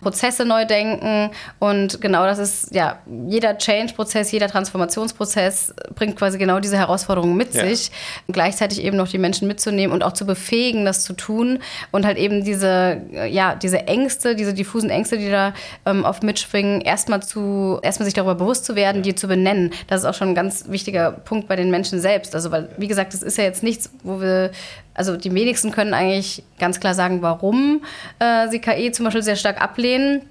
[0.00, 6.60] Prozesse neu denken und genau das ist, ja, jeder Change-Prozess, jeder Transformationsprozess bringt quasi genau
[6.60, 7.66] diese Herausforderungen mit ja.
[7.66, 7.90] sich.
[8.26, 12.04] Und gleichzeitig eben noch die Menschen mitzunehmen und auch zu befähigen, das zu tun und
[12.06, 15.54] halt eben diese, ja, diese Ängste, diese diffusen Ängste, die da
[15.86, 19.72] ähm, oft mitschwingen, erstmal zu, erstmal sich darüber bewusst zu werden, die zu benennen.
[19.86, 22.34] Das ist auch schon ein ganz wichtiger Punkt bei den Menschen selbst.
[22.34, 24.50] Also, weil, wie gesagt, das ist ja jetzt nichts, wo wir
[24.94, 27.82] also die wenigsten können eigentlich ganz klar sagen, warum
[28.20, 30.22] äh, sie KI zum Beispiel sehr stark ablehnen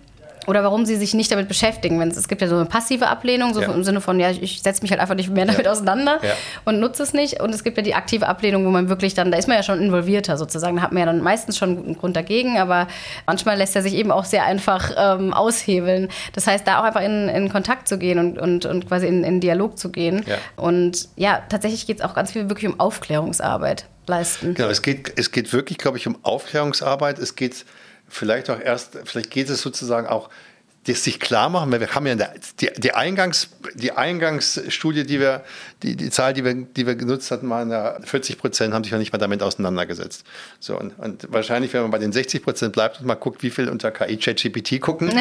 [0.48, 2.00] oder warum sie sich nicht damit beschäftigen.
[2.00, 3.72] Wenn es, es gibt ja so eine passive Ablehnung, so ja.
[3.72, 5.72] im Sinne von, ja, ich setze mich halt einfach nicht mehr damit ja.
[5.72, 6.32] auseinander ja.
[6.66, 7.42] und nutze es nicht.
[7.42, 9.64] Und es gibt ja die aktive Ablehnung, wo man wirklich dann, da ist man ja
[9.64, 12.88] schon involvierter sozusagen, da hat man ja dann meistens schon einen guten Grund dagegen, aber
[13.26, 16.10] manchmal lässt er sich eben auch sehr einfach ähm, aushebeln.
[16.34, 19.24] Das heißt, da auch einfach in, in Kontakt zu gehen und, und, und quasi in,
[19.24, 20.26] in Dialog zu gehen.
[20.56, 24.54] Und ja, tatsächlich geht es auch ganz viel wirklich um Aufklärungsarbeit leisten.
[24.54, 27.20] Genau, es geht, es geht wirklich, glaube ich, um Aufklärungsarbeit.
[27.20, 27.66] Es geht
[28.08, 30.30] vielleicht auch erst, vielleicht geht es sozusagen auch
[30.86, 32.16] das sich klar machen, weil wir haben ja
[32.60, 35.44] die, die, Eingangs, die Eingangsstudie, die wir,
[35.84, 38.92] die, die Zahl, die wir, die wir genutzt hatten, waren ja 40 Prozent haben sich
[38.92, 40.26] noch nicht mal damit auseinandergesetzt.
[40.60, 43.50] So, und, und wahrscheinlich, wenn man bei den 60 Prozent bleibt und mal guckt, wie
[43.50, 45.12] viel unter KI ChatGPT gucken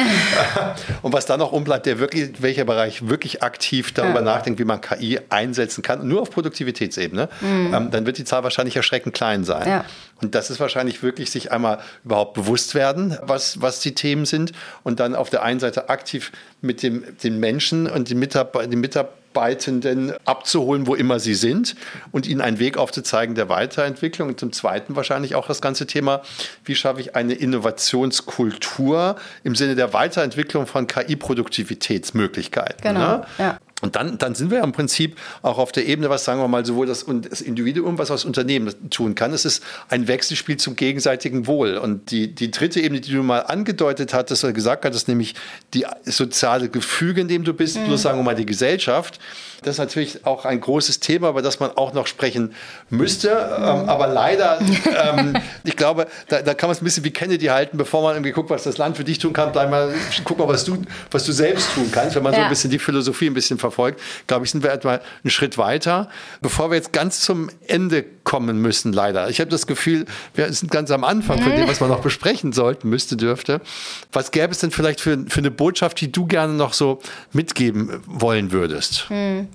[1.01, 4.21] und was dann noch umbleibt, der wirklich, welcher Bereich wirklich aktiv darüber ja.
[4.21, 7.73] nachdenkt, wie man KI einsetzen kann, nur auf Produktivitätsebene, mhm.
[7.73, 9.67] ähm, dann wird die Zahl wahrscheinlich erschreckend klein sein.
[9.67, 9.85] Ja.
[10.21, 14.53] Und das ist wahrscheinlich wirklich sich einmal überhaupt bewusst werden, was, was die Themen sind
[14.83, 18.79] und dann auf der einen Seite aktiv mit dem, den Menschen und den, Mitarbeitern, den
[19.33, 21.75] Mitarbeitenden abzuholen, wo immer sie sind
[22.11, 24.29] und ihnen einen Weg aufzuzeigen der Weiterentwicklung.
[24.29, 26.21] Und zum Zweiten wahrscheinlich auch das ganze Thema,
[26.63, 32.81] wie schaffe ich eine Innovationskultur im Sinne der Weiterentwicklung von KI-Produktivitätsmöglichkeiten.
[32.81, 33.25] Genau, ne?
[33.39, 33.59] ja.
[33.83, 36.47] Und dann, dann sind wir ja im Prinzip auch auf der Ebene, was sagen wir
[36.47, 39.33] mal, sowohl das, das Individuum, was das Unternehmen tun kann.
[39.33, 41.75] Es ist ein Wechselspiel zum gegenseitigen Wohl.
[41.75, 45.35] Und die, die dritte Ebene, die du mal angedeutet hattest oder gesagt hattest, nämlich
[45.73, 47.83] die soziale Gefüge, in dem du bist, mhm.
[47.83, 49.19] plus sagen wir mal die Gesellschaft.
[49.63, 52.53] Das ist natürlich auch ein großes Thema, über das man auch noch sprechen
[52.89, 53.29] müsste.
[53.29, 54.59] Ähm, aber leider,
[55.17, 58.15] ähm, ich glaube, da, da kann man es ein bisschen wie Kennedy halten, bevor man
[58.15, 59.51] irgendwie guckt, was das Land für dich tun kann.
[59.51, 60.81] Bleib mal, guck mal, was du,
[61.11, 62.39] was du selbst tun kannst, wenn man ja.
[62.39, 63.72] so ein bisschen die Philosophie ein bisschen verfolgt.
[64.27, 66.09] Glaube ich, sind wir etwa einen Schritt weiter.
[66.41, 69.29] Bevor wir jetzt ganz zum Ende kommen müssen, leider.
[69.29, 72.53] Ich habe das Gefühl, wir sind ganz am Anfang von dem, was man noch besprechen
[72.53, 73.61] sollten, müsste, dürfte.
[74.11, 76.99] Was gäbe es denn vielleicht für, für eine Botschaft, die du gerne noch so
[77.31, 79.09] mitgeben wollen würdest?
[79.09, 79.47] Hm.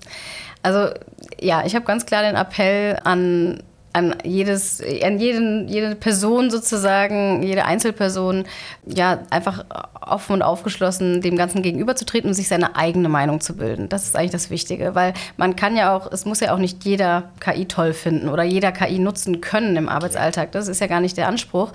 [0.62, 0.93] Also
[1.41, 3.62] ja, ich habe ganz klar den Appell an
[3.93, 8.45] an jedes, an jeden, jede Person sozusagen, jede Einzelperson,
[8.86, 9.64] ja, einfach
[10.01, 13.89] offen und aufgeschlossen dem Ganzen gegenüberzutreten und sich seine eigene Meinung zu bilden.
[13.89, 16.84] Das ist eigentlich das Wichtige, weil man kann ja auch, es muss ja auch nicht
[16.84, 20.53] jeder KI toll finden oder jeder KI nutzen können im Arbeitsalltag.
[20.53, 21.72] Das ist ja gar nicht der Anspruch.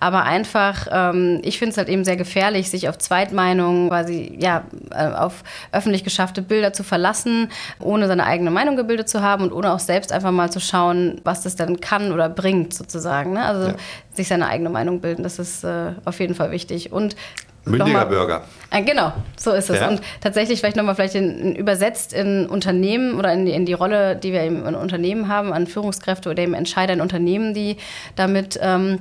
[0.00, 4.64] Aber einfach, ähm, ich finde es halt eben sehr gefährlich, sich auf Zweitmeinungen quasi, ja,
[4.90, 5.42] äh, auf
[5.72, 7.48] öffentlich geschaffte Bilder zu verlassen,
[7.80, 11.20] ohne seine eigene Meinung gebildet zu haben und ohne auch selbst einfach mal zu schauen,
[11.24, 13.32] was das dann kann oder bringt sozusagen.
[13.32, 13.44] Ne?
[13.44, 13.74] Also ja.
[14.12, 16.92] sich seine eigene Meinung bilden, das ist äh, auf jeden Fall wichtig.
[16.92, 17.16] Und
[17.64, 18.42] Mündiger Bürger.
[18.70, 19.78] Äh, genau, so ist es.
[19.78, 19.88] Ja.
[19.88, 23.72] Und tatsächlich vielleicht nochmal vielleicht in, in, übersetzt in Unternehmen oder in die, in die
[23.72, 27.76] Rolle, die wir im in Unternehmen haben, an Führungskräfte oder eben Entscheider in Unternehmen, die
[28.16, 29.00] damit ähm,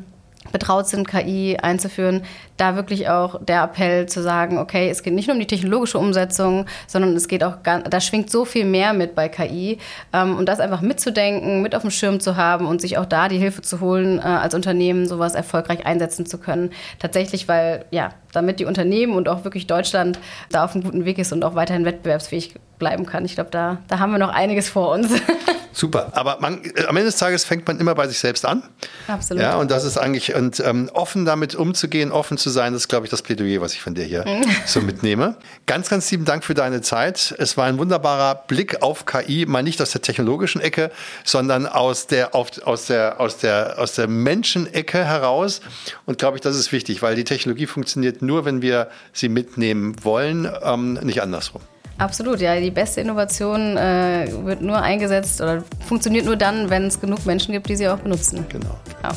[0.52, 2.24] betraut sind, KI einzuführen,
[2.58, 6.00] da wirklich auch der Appell zu sagen, okay, es geht nicht nur um die technologische
[6.00, 9.78] Umsetzung, sondern es geht auch, da schwingt so viel mehr mit bei KI
[10.14, 13.28] ähm, und das einfach mitzudenken, mit auf dem Schirm zu haben und sich auch da
[13.28, 16.72] die Hilfe zu holen, äh, als Unternehmen sowas erfolgreich einsetzen zu können.
[17.00, 20.20] Tatsächlich, weil, ja, damit die Unternehmen und auch wirklich Deutschland
[20.50, 23.26] da auf einem guten Weg ist und auch weiterhin wettbewerbsfähig bleiben kann.
[23.26, 25.12] Ich glaube, da, da haben wir noch einiges vor uns.
[25.74, 26.12] Super.
[26.14, 28.64] Aber man, äh, am Ende des Tages fängt man immer bei sich selbst an.
[29.08, 29.42] Absolut.
[29.42, 32.88] Ja, und das ist eigentlich, und ähm, offen damit umzugehen, offen zu sein, das ist,
[32.88, 34.26] glaube ich, das Plädoyer, was ich von dir hier
[34.66, 35.36] so mitnehme.
[35.66, 37.34] Ganz, ganz lieben Dank für deine Zeit.
[37.38, 40.92] Es war ein wunderbarer Blick auf KI, mal nicht aus der technologischen Ecke,
[41.24, 45.62] sondern aus der, auf, aus der, aus der, aus der Menschenecke heraus.
[46.06, 49.96] Und glaube ich, das ist wichtig, weil die Technologie funktioniert nur, wenn wir sie mitnehmen
[50.04, 51.62] wollen, ähm, nicht andersrum.
[52.02, 52.60] Absolut, ja.
[52.60, 57.52] Die beste Innovation äh, wird nur eingesetzt oder funktioniert nur dann, wenn es genug Menschen
[57.52, 58.44] gibt, die sie auch benutzen.
[58.50, 58.76] Genau.
[59.04, 59.12] Ja.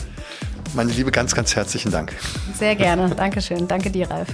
[0.75, 2.13] Meine Liebe, ganz, ganz herzlichen Dank.
[2.59, 3.09] Sehr gerne.
[3.17, 3.67] Dankeschön.
[3.67, 4.29] Danke dir, Ralf.